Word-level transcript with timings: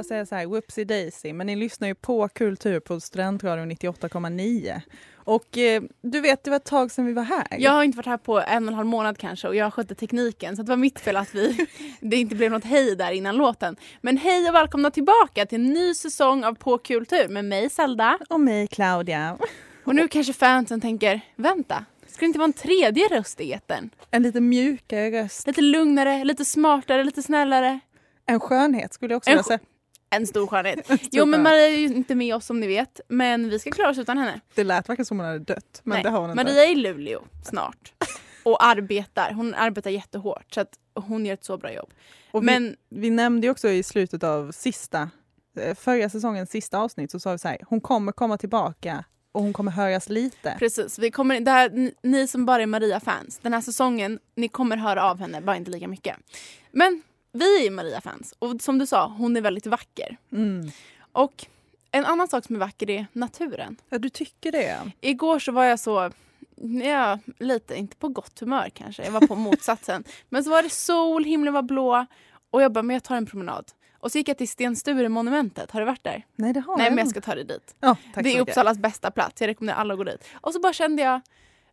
bara 0.00 0.04
säga 0.04 0.26
så 0.26 0.34
här, 0.34 0.46
whoopsie 0.46 0.84
daisy, 0.84 1.32
men 1.32 1.46
ni 1.46 1.56
lyssnar 1.56 1.88
ju 1.88 1.94
på 1.94 2.28
Kultur 2.28 2.80
på 2.80 3.00
Studentradion 3.00 3.70
98,9. 3.70 4.80
Och 5.14 5.58
eh, 5.58 5.82
du 6.02 6.20
vet, 6.20 6.44
det 6.44 6.50
var 6.50 6.56
ett 6.56 6.64
tag 6.64 6.90
sedan 6.90 7.06
vi 7.06 7.12
var 7.12 7.22
här. 7.22 7.46
Jag 7.58 7.70
har 7.70 7.84
inte 7.84 7.96
varit 7.96 8.06
här 8.06 8.16
på 8.16 8.40
en 8.40 8.64
och 8.64 8.68
en 8.68 8.74
halv 8.74 8.86
månad 8.86 9.18
kanske 9.18 9.48
och 9.48 9.56
jag 9.56 9.74
skötte 9.74 9.94
tekniken 9.94 10.56
så 10.56 10.62
det 10.62 10.68
var 10.68 10.76
mitt 10.76 11.00
fel 11.00 11.16
att 11.16 11.34
vi, 11.34 11.66
det 12.00 12.16
inte 12.16 12.34
blev 12.34 12.50
något 12.50 12.64
hej 12.64 12.96
där 12.96 13.12
innan 13.12 13.36
låten. 13.36 13.76
Men 14.00 14.16
hej 14.16 14.48
och 14.48 14.54
välkomna 14.54 14.90
tillbaka 14.90 15.46
till 15.46 15.60
en 15.60 15.72
ny 15.72 15.94
säsong 15.94 16.44
av 16.44 16.54
På 16.54 16.78
Kultur 16.78 17.28
med 17.28 17.44
mig 17.44 17.70
Zelda. 17.70 18.18
Och 18.28 18.40
mig 18.40 18.66
Claudia. 18.66 19.38
Och 19.84 19.94
nu 19.94 20.08
kanske 20.08 20.32
fansen 20.32 20.80
tänker, 20.80 21.20
vänta, 21.36 21.84
ska 22.06 22.20
det 22.20 22.26
inte 22.26 22.38
vara 22.38 22.46
en 22.46 22.52
tredje 22.52 23.08
röst 23.08 23.40
i 23.40 23.52
etern? 23.52 23.90
En 24.10 24.22
lite 24.22 24.40
mjukare 24.40 25.22
röst. 25.22 25.46
Lite 25.46 25.60
lugnare, 25.60 26.24
lite 26.24 26.44
smartare, 26.44 27.04
lite 27.04 27.22
snällare. 27.22 27.80
En 28.26 28.40
skönhet 28.40 28.94
skulle 28.94 29.12
jag 29.12 29.16
också 29.16 29.30
vilja 29.30 29.42
säga. 29.42 29.58
En 30.10 30.26
stor 30.26 30.46
skönhet. 30.46 30.86
stor 30.86 30.98
Jo 31.12 31.26
men. 31.26 31.42
Maria 31.42 31.64
är 31.68 31.76
ju 31.78 31.86
inte 31.86 32.14
med 32.14 32.34
oss 32.34 32.46
som 32.46 32.60
ni 32.60 32.66
vet. 32.66 33.00
Men 33.08 33.48
vi 33.50 33.58
ska 33.58 33.70
klara 33.70 33.90
oss 33.90 33.98
utan 33.98 34.18
henne. 34.18 34.40
Det 34.54 34.64
lät 34.64 34.88
verkligen 34.88 35.06
som 35.06 35.18
hon 35.18 35.26
hade 35.26 35.38
dött, 35.38 35.80
men 35.84 35.94
Nej, 35.96 36.02
det 36.02 36.10
har 36.10 36.20
hon 36.20 36.30
inte. 36.30 36.44
Maria 36.44 36.64
är 36.64 36.72
i 36.72 36.74
Luleå 36.74 37.22
snart. 37.44 37.92
Och 38.42 38.64
arbetar. 38.64 39.32
Hon 39.32 39.54
arbetar 39.54 39.90
jättehårt. 39.90 40.54
Så 40.54 40.60
att 40.60 40.68
hon 40.94 41.26
gör 41.26 41.34
ett 41.34 41.44
så 41.44 41.56
bra 41.58 41.72
jobb. 41.72 41.90
Och 42.32 42.42
vi, 42.42 42.46
Men 42.46 42.76
vi 42.90 43.10
nämnde 43.10 43.46
ju 43.46 43.50
också 43.50 43.68
i 43.68 43.82
slutet 43.82 44.22
av 44.24 44.52
sista, 44.52 45.10
eh, 45.60 45.74
förra 45.74 46.08
säsongens 46.08 46.50
sista 46.50 46.78
avsnitt 46.78 47.10
så 47.10 47.20
sa 47.20 47.32
vi 47.32 47.38
så 47.38 47.48
här, 47.48 47.58
hon 47.68 47.80
kommer 47.80 48.12
komma 48.12 48.38
tillbaka 48.38 49.04
och 49.32 49.42
hon 49.42 49.52
kommer 49.52 49.72
höras 49.72 50.08
lite. 50.08 50.56
precis, 50.58 50.98
vi 50.98 51.10
kommer, 51.10 51.40
det 51.40 51.50
här, 51.50 51.70
ni- 51.70 51.94
ni 52.02 52.26
som 52.26 52.46
bara 52.46 52.62
är 52.62 52.66
Maria-fans, 52.66 53.38
den 53.42 53.52
här 53.52 53.60
säsongen, 53.60 54.18
ni 54.36 54.48
kommer 54.48 54.76
höra 54.76 55.10
av 55.10 55.18
henne, 55.20 55.40
bara 55.40 55.56
inte 55.56 55.70
lika 55.70 55.88
mycket. 55.88 56.16
Men 56.72 57.02
vi 57.32 57.66
är 57.66 57.70
Maria-fans 57.70 58.34
och 58.38 58.60
som 58.60 58.78
du 58.78 58.86
sa, 58.86 59.06
hon 59.18 59.36
är 59.36 59.40
väldigt 59.40 59.66
vacker. 59.66 60.16
Mm. 60.32 60.70
Och 61.12 61.46
en 61.90 62.04
annan 62.04 62.28
sak 62.28 62.44
som 62.44 62.56
är 62.56 62.60
vacker 62.60 62.90
är 62.90 63.06
naturen. 63.12 63.76
Ja, 63.88 63.98
du 63.98 64.08
tycker 64.08 64.52
det? 64.52 64.92
Igår 65.00 65.38
så 65.38 65.52
var 65.52 65.64
jag 65.64 65.80
så, 65.80 66.10
ja, 66.84 67.18
lite, 67.38 67.74
inte 67.74 67.96
på 67.96 68.08
gott 68.08 68.40
humör 68.40 68.70
kanske, 68.74 69.04
jag 69.04 69.12
var 69.12 69.26
på 69.26 69.34
motsatsen. 69.34 70.04
men 70.28 70.44
så 70.44 70.50
var 70.50 70.62
det 70.62 70.70
sol, 70.70 71.24
himlen 71.24 71.54
var 71.54 71.62
blå 71.62 72.06
och 72.50 72.62
jag 72.62 72.72
bara, 72.72 72.82
men 72.82 72.94
jag 72.94 73.02
tar 73.02 73.16
en 73.16 73.26
promenad. 73.26 73.64
Och 73.98 74.12
så 74.12 74.18
gick 74.18 74.28
jag 74.28 74.38
till 74.38 74.48
Sten 74.48 74.76
Sture-monumentet, 74.76 75.70
har 75.70 75.80
du 75.80 75.86
varit 75.86 76.04
där? 76.04 76.26
Nej, 76.36 76.52
det 76.52 76.60
har 76.60 76.76
Nej 76.76 76.86
jag 76.86 76.94
men 76.94 77.04
jag 77.04 77.10
ska 77.10 77.20
ta 77.20 77.34
dig 77.34 77.44
dit. 77.44 77.74
Tack 78.14 78.24
det 78.24 78.36
är. 78.36 78.40
Uppsalas 78.40 78.78
bästa 78.78 79.10
plats, 79.10 79.40
jag 79.40 79.48
rekommenderar 79.48 79.80
alla 79.80 79.94
att 79.94 79.98
gå 79.98 80.04
dit. 80.04 80.28
Och 80.32 80.52
så 80.52 80.60
bara 80.60 80.72
kände 80.72 81.02
jag, 81.02 81.20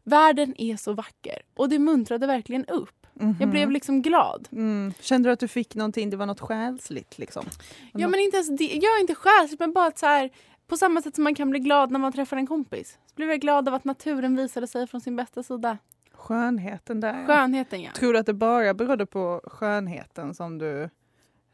världen 0.03 0.55
är 0.57 0.77
så 0.77 0.93
vacker. 0.93 1.41
Och 1.55 1.69
det 1.69 1.79
muntrade 1.79 2.27
verkligen 2.27 2.65
upp. 2.65 2.96
Jag 3.19 3.27
Mhm. 3.41 3.49
blev 3.51 3.71
liksom 3.71 4.01
glad. 4.01 4.47
Mm. 4.51 4.93
Kände 4.99 5.29
du 5.29 5.33
att 5.33 5.39
du 5.39 5.47
fick 5.47 5.75
någonting, 5.75 6.09
det 6.09 6.17
var 6.17 6.25
något 6.25 6.39
själsligt 6.39 7.17
liksom? 7.17 7.45
Ja 7.93 8.07
men 8.07 8.19
inte 8.19 8.37
ens 8.37 8.57
det, 8.57 8.63
jag 8.65 8.95
är 8.97 9.01
inte 9.01 9.15
själsligt 9.15 9.59
men 9.59 9.73
bara 9.73 9.87
att 9.87 9.97
så 9.97 10.05
här, 10.05 10.29
på 10.67 10.77
samma 10.77 11.01
sätt 11.01 11.15
som 11.15 11.23
man 11.23 11.35
kan 11.35 11.49
bli 11.49 11.59
glad 11.59 11.91
när 11.91 11.99
man 11.99 12.11
träffar 12.13 12.37
en 12.37 12.47
kompis. 12.47 12.97
Så 13.07 13.15
blev 13.15 13.29
jag 13.29 13.39
glad 13.41 13.67
av 13.67 13.73
att 13.73 13.83
naturen 13.85 14.35
visade 14.35 14.67
sig 14.67 14.87
från 14.87 15.01
sin 15.01 15.15
bästa 15.15 15.43
sida. 15.43 15.77
Skönheten 16.13 16.99
där. 16.99 17.25
Skönheten 17.25 17.81
ja. 17.81 17.91
Tror 17.91 18.13
du 18.13 18.19
att 18.19 18.25
det 18.25 18.33
bara 18.33 18.73
berodde 18.73 19.05
på 19.05 19.41
skönheten 19.43 20.33
som 20.33 20.57
du 20.57 20.89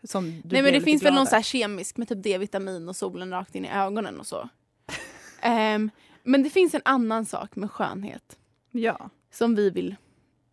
som 0.03 0.25
du 0.43 0.49
Nej 0.53 0.61
men 0.63 0.73
det 0.73 0.81
finns 0.81 1.03
väl 1.03 1.13
någon 1.13 1.27
så 1.27 1.35
här 1.35 1.41
kemisk 1.43 1.97
med 1.97 2.07
typ 2.09 2.23
D-vitamin 2.23 2.89
och 2.89 2.95
solen 2.95 3.29
rakt 3.31 3.55
in 3.55 3.65
i 3.65 3.69
ögonen 3.69 4.19
och 4.19 4.27
så. 4.27 4.49
Ehm, 5.41 5.89
men 6.23 6.43
det 6.43 6.49
finns 6.49 6.73
en 6.73 6.81
annan 6.85 7.25
sak 7.25 7.55
med 7.55 7.71
skönhet 7.71 8.37
Ja. 8.71 9.09
som 9.31 9.55
vi 9.55 9.69
vill 9.69 9.95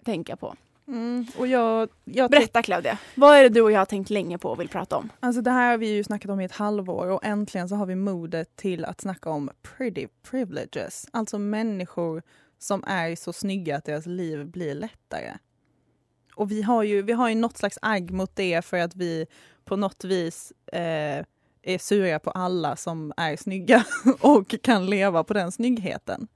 tänka 0.04 0.36
på. 0.36 0.54
Mm. 0.90 1.26
Och 1.36 1.46
jag, 1.46 1.88
jag 2.04 2.30
Berätta 2.30 2.62
Claudia, 2.62 2.98
vad 3.14 3.36
är 3.36 3.42
det 3.42 3.48
du 3.48 3.60
och 3.60 3.72
jag 3.72 3.78
har 3.78 3.86
tänkt 3.86 4.10
länge 4.10 4.38
på 4.38 4.50
och 4.50 4.60
vill 4.60 4.68
prata 4.68 4.96
om? 4.96 5.10
Alltså 5.20 5.42
det 5.42 5.50
här 5.50 5.70
har 5.70 5.78
vi 5.78 5.88
ju 5.88 6.04
snackat 6.04 6.30
om 6.30 6.40
i 6.40 6.44
ett 6.44 6.52
halvår 6.52 7.06
och 7.06 7.24
äntligen 7.24 7.68
så 7.68 7.74
har 7.74 7.86
vi 7.86 7.94
modet 7.94 8.56
till 8.56 8.84
att 8.84 9.00
snacka 9.00 9.30
om 9.30 9.50
pretty 9.62 10.06
privileges. 10.22 11.06
Alltså 11.12 11.38
människor 11.38 12.22
som 12.58 12.84
är 12.86 13.16
så 13.16 13.32
snygga 13.32 13.76
att 13.76 13.84
deras 13.84 14.06
liv 14.06 14.46
blir 14.46 14.74
lättare. 14.74 15.32
Och 16.34 16.50
vi 16.50 16.62
har 16.62 16.82
ju, 16.82 17.02
vi 17.02 17.12
har 17.12 17.28
ju 17.28 17.34
något 17.34 17.56
slags 17.58 17.78
agg 17.82 18.10
mot 18.10 18.36
det 18.36 18.64
för 18.64 18.76
att 18.76 18.96
vi 18.96 19.26
på 19.64 19.76
något 19.76 20.04
vis 20.04 20.52
eh, 20.72 21.24
är 21.62 21.78
sura 21.78 22.18
på 22.18 22.30
alla 22.30 22.76
som 22.76 23.12
är 23.16 23.36
snygga 23.36 23.84
och 24.20 24.54
kan 24.62 24.86
leva 24.86 25.24
på 25.24 25.34
den 25.34 25.52
snyggheten. 25.52 26.28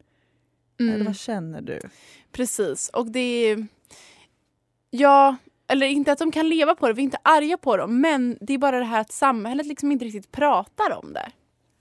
Mm. 0.81 0.95
Eller 0.95 1.05
vad 1.05 1.17
känner 1.17 1.63
du? 1.63 1.81
Precis, 2.33 2.89
och 2.89 3.07
det 3.07 3.21
är... 3.21 3.67
Ja, 4.97 5.37
eller 5.69 5.87
inte 5.87 6.13
att 6.13 6.19
de 6.19 6.33
kan 6.33 6.49
leva 6.49 6.75
på 6.75 6.89
det, 6.89 6.93
vi 6.93 7.03
är 7.03 7.05
inte 7.05 7.19
arga 7.23 7.57
på 7.57 7.77
dem, 7.77 8.01
men 8.01 8.39
det 8.41 8.55
är 8.55 8.59
bara 8.59 8.79
det 8.79 8.85
här 8.85 9.01
att 9.01 9.13
samhället 9.13 9.67
liksom 9.67 9.93
inte 9.93 10.05
riktigt 10.05 10.33
pratar 10.33 10.99
om 10.99 11.13
det. 11.13 11.31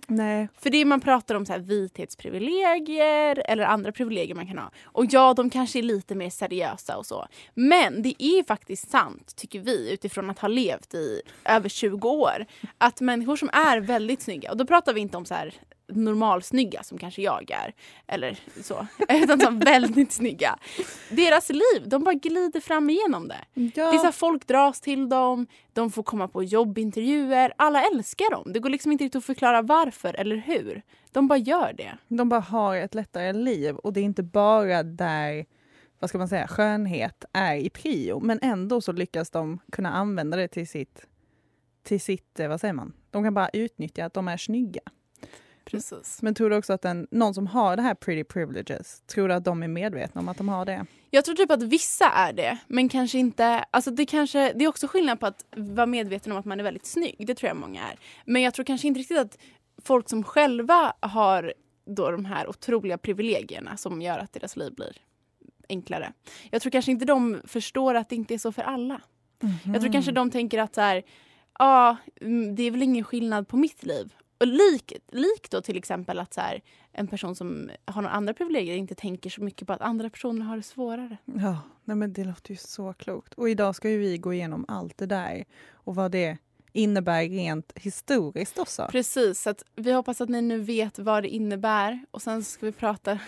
Nej. 0.07 0.47
För 0.59 0.69
det 0.69 0.77
är 0.77 0.85
man 0.85 1.01
pratar 1.01 1.35
om 1.35 1.45
så 1.45 1.51
här 1.51 1.59
vithetsprivilegier 1.59 3.43
eller 3.45 3.63
andra 3.63 3.91
privilegier 3.91 4.35
man 4.35 4.47
kan 4.47 4.57
ha. 4.57 4.71
Och 4.83 5.05
ja, 5.09 5.33
de 5.33 5.49
kanske 5.49 5.79
är 5.79 5.83
lite 5.83 6.15
mer 6.15 6.29
seriösa 6.29 6.97
och 6.97 7.05
så. 7.05 7.27
Men 7.53 8.01
det 8.01 8.23
är 8.23 8.43
faktiskt 8.43 8.91
sant, 8.91 9.35
tycker 9.35 9.59
vi, 9.59 9.93
utifrån 9.93 10.29
att 10.29 10.39
ha 10.39 10.47
levt 10.47 10.93
i 10.93 11.21
över 11.45 11.69
20 11.69 12.09
år, 12.09 12.45
att 12.77 13.01
människor 13.01 13.35
som 13.35 13.49
är 13.53 13.79
väldigt 13.79 14.21
snygga, 14.21 14.51
och 14.51 14.57
då 14.57 14.65
pratar 14.65 14.93
vi 14.93 15.01
inte 15.01 15.17
om 15.17 15.25
så 15.25 15.33
här 15.33 15.53
normalsnygga 15.95 16.83
som 16.83 16.97
kanske 16.97 17.21
jag 17.21 17.51
är, 17.51 17.73
eller 18.07 18.39
så, 18.63 18.87
utan 19.09 19.39
som 19.39 19.59
väldigt 19.59 20.11
snygga. 20.11 20.59
Deras 21.09 21.49
liv, 21.49 21.83
de 21.85 22.03
bara 22.03 22.13
glider 22.13 22.59
fram 22.59 22.89
igenom 22.89 23.27
det. 23.27 23.45
Ja. 23.53 23.91
Det 23.91 23.97
är 23.97 24.05
så 24.05 24.11
folk 24.11 24.47
dras 24.47 24.81
till 24.81 25.09
dem, 25.09 25.47
de 25.73 25.91
får 25.91 26.03
komma 26.03 26.27
på 26.27 26.43
jobbintervjuer, 26.43 27.53
alla 27.57 27.81
älskar 27.81 28.31
dem. 28.31 28.53
Det 28.53 28.59
går 28.59 28.69
liksom 28.69 28.91
inte 28.91 29.03
riktigt 29.03 29.19
att 29.19 29.25
förklara 29.25 29.61
varför 29.61 30.13
eller 30.13 30.35
hur. 30.35 30.81
De 31.11 31.27
bara 31.27 31.37
gör 31.37 31.73
det. 31.73 31.97
De 32.07 32.29
bara 32.29 32.39
har 32.39 32.75
ett 32.75 32.95
lättare 32.95 33.33
liv 33.33 33.75
och 33.75 33.93
det 33.93 33.99
är 33.99 34.03
inte 34.03 34.23
bara 34.23 34.83
där 34.83 35.45
vad 36.03 36.09
ska 36.09 36.17
man 36.17 36.27
säga, 36.27 36.47
skönhet 36.47 37.25
är 37.33 37.55
i 37.55 37.69
prio 37.69 38.19
men 38.19 38.39
ändå 38.41 38.81
så 38.81 38.91
lyckas 38.91 39.29
de 39.29 39.59
kunna 39.71 39.91
använda 39.91 40.37
det 40.37 40.47
till 40.47 40.67
sitt, 40.67 41.05
till 41.83 42.01
sitt 42.01 42.39
eh, 42.39 42.47
vad 42.47 42.59
säger 42.59 42.73
man, 42.73 42.93
de 43.11 43.23
kan 43.23 43.33
bara 43.33 43.49
utnyttja 43.49 44.05
att 44.05 44.13
de 44.13 44.27
är 44.27 44.37
snygga. 44.37 44.81
Precis. 45.65 46.21
Men 46.21 46.33
tror 46.33 46.49
du 46.49 46.55
också 46.55 46.73
att 46.73 46.85
en, 46.85 47.07
någon 47.11 47.33
som 47.33 47.47
har 47.47 47.75
det 47.75 47.81
här 47.81 47.93
pretty 47.93 48.23
privileges, 48.23 49.01
tror 49.07 49.27
du 49.27 49.33
att 49.33 49.45
de 49.45 49.63
är 49.63 49.67
medvetna 49.67 50.21
om 50.21 50.29
att 50.29 50.37
de 50.37 50.49
har 50.49 50.65
det? 50.65 50.85
Jag 51.09 51.25
tror 51.25 51.35
typ 51.35 51.51
att 51.51 51.63
vissa 51.63 52.05
är 52.05 52.33
det, 52.33 52.57
men 52.67 52.89
kanske 52.89 53.17
inte... 53.17 53.65
Alltså 53.71 53.91
det, 53.91 54.05
kanske, 54.05 54.53
det 54.53 54.65
är 54.65 54.67
också 54.67 54.87
skillnad 54.87 55.19
på 55.19 55.25
att 55.25 55.45
vara 55.55 55.85
medveten 55.85 56.31
om 56.31 56.37
att 56.37 56.45
man 56.45 56.59
är 56.59 56.63
väldigt 56.63 56.85
snygg. 56.85 57.27
Det 57.27 57.35
tror 57.35 57.47
jag 57.47 57.57
många 57.57 57.81
är. 57.81 57.99
Men 58.25 58.41
jag 58.41 58.53
tror 58.53 58.65
kanske 58.65 58.87
inte 58.87 58.99
riktigt 58.99 59.17
att 59.17 59.37
folk 59.83 60.09
som 60.09 60.23
själva 60.23 60.93
har 60.99 61.53
då 61.85 62.11
de 62.11 62.25
här 62.25 62.49
otroliga 62.49 62.97
privilegierna 62.97 63.77
som 63.77 64.01
gör 64.01 64.19
att 64.19 64.33
deras 64.33 64.55
liv 64.55 64.73
blir 64.73 64.97
enklare. 65.69 66.13
Jag 66.51 66.61
tror 66.61 66.71
kanske 66.71 66.91
inte 66.91 67.05
de 67.05 67.41
förstår 67.45 67.95
att 67.95 68.09
det 68.09 68.15
inte 68.15 68.33
är 68.33 68.37
så 68.37 68.51
för 68.51 68.61
alla. 68.61 69.01
Jag 69.65 69.81
tror 69.81 69.93
kanske 69.93 70.11
de 70.11 70.31
tänker 70.31 70.59
att 70.59 70.75
så 70.75 70.81
här, 70.81 71.03
ja, 71.59 71.97
mm, 72.21 72.55
det 72.55 72.63
är 72.63 72.71
väl 72.71 72.83
ingen 72.83 73.03
skillnad 73.03 73.47
på 73.47 73.57
mitt 73.57 73.83
liv. 73.83 74.13
Och 74.43 74.47
lik, 74.47 74.93
lik 75.11 75.49
då 75.49 75.61
till 75.61 75.77
exempel 75.77 76.19
att 76.19 76.33
så 76.33 76.41
här, 76.41 76.61
en 76.91 77.07
person 77.07 77.35
som 77.35 77.69
har 77.85 78.01
några 78.01 78.15
andra 78.15 78.33
privilegier 78.33 78.75
inte 78.75 78.95
tänker 78.95 79.29
så 79.29 79.43
mycket 79.43 79.67
på 79.67 79.73
att 79.73 79.81
andra 79.81 80.09
personer 80.09 80.45
har 80.45 80.57
det 80.57 80.63
svårare. 80.63 81.17
Ja, 81.25 81.57
nej 81.83 81.97
men 81.97 82.13
det 82.13 82.23
låter 82.23 82.51
ju 82.51 82.57
så 82.57 82.93
klokt. 82.93 83.33
Och 83.33 83.49
idag 83.49 83.75
ska 83.75 83.89
ju 83.89 83.97
vi 83.97 84.17
gå 84.17 84.33
igenom 84.33 84.65
allt 84.67 84.97
det 84.97 85.05
där 85.05 85.45
och 85.71 85.95
vad 85.95 86.11
det 86.11 86.37
innebär 86.73 87.29
rent 87.29 87.71
historiskt 87.75 88.59
också. 88.59 88.87
Precis, 88.91 89.41
så 89.41 89.49
att 89.49 89.63
vi 89.75 89.91
hoppas 89.91 90.21
att 90.21 90.29
ni 90.29 90.41
nu 90.41 90.59
vet 90.59 90.99
vad 90.99 91.23
det 91.23 91.29
innebär 91.29 92.05
och 92.11 92.21
sen 92.21 92.43
ska 92.43 92.65
vi 92.65 92.71
prata 92.71 93.19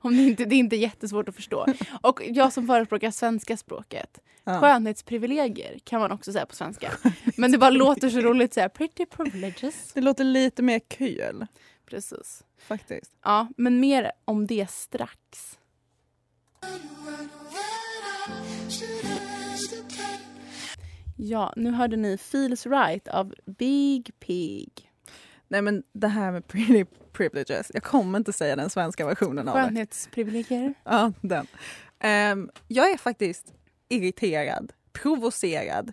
om 0.00 0.16
det 0.16 0.22
inte 0.22 0.44
det 0.44 0.54
är 0.54 0.58
inte 0.58 0.76
jättesvårt 0.76 1.28
att 1.28 1.34
förstå. 1.34 1.66
Och 2.02 2.22
jag 2.28 2.52
som 2.52 2.66
förespråkar 2.66 3.10
svenska 3.10 3.56
språket, 3.56 4.18
Ja. 4.48 4.60
skönhetsprivilegier 4.60 5.78
kan 5.84 6.00
man 6.00 6.12
också 6.12 6.32
säga 6.32 6.46
på 6.46 6.54
svenska. 6.54 6.92
Men 7.36 7.52
det 7.52 7.58
bara 7.58 7.70
låter 7.70 8.10
så 8.10 8.20
roligt 8.20 8.50
att 8.50 8.54
säga 8.54 8.68
pretty 8.68 9.06
privileges. 9.06 9.92
Det 9.94 10.00
låter 10.00 10.24
lite 10.24 10.62
mer 10.62 10.78
kul 10.88 11.46
Precis. 11.86 12.44
faktiskt. 12.58 13.12
Ja, 13.24 13.48
men 13.56 13.80
mer 13.80 14.12
om 14.24 14.46
det 14.46 14.70
strax. 14.70 15.18
Ja, 21.16 21.52
nu 21.56 21.70
hörde 21.70 21.96
ni 21.96 22.18
Feels 22.18 22.66
Right 22.66 23.08
av 23.08 23.34
Big 23.44 24.10
Pig. 24.18 24.92
Nej 25.48 25.62
men 25.62 25.82
det 25.92 26.08
här 26.08 26.32
med 26.32 26.46
pretty 26.46 26.84
privileges, 27.12 27.70
jag 27.74 27.82
kommer 27.82 28.18
inte 28.18 28.32
säga 28.32 28.56
den 28.56 28.70
svenska 28.70 29.06
versionen 29.06 29.48
av 29.48 29.56
det. 29.56 29.62
Skönhetsprivilegier. 29.62 30.74
Ja, 30.84 31.12
den. 31.20 31.46
Ehm, 31.98 32.50
jag 32.68 32.90
är 32.90 32.96
faktiskt 32.96 33.52
irriterad, 33.88 34.72
provocerad 34.92 35.92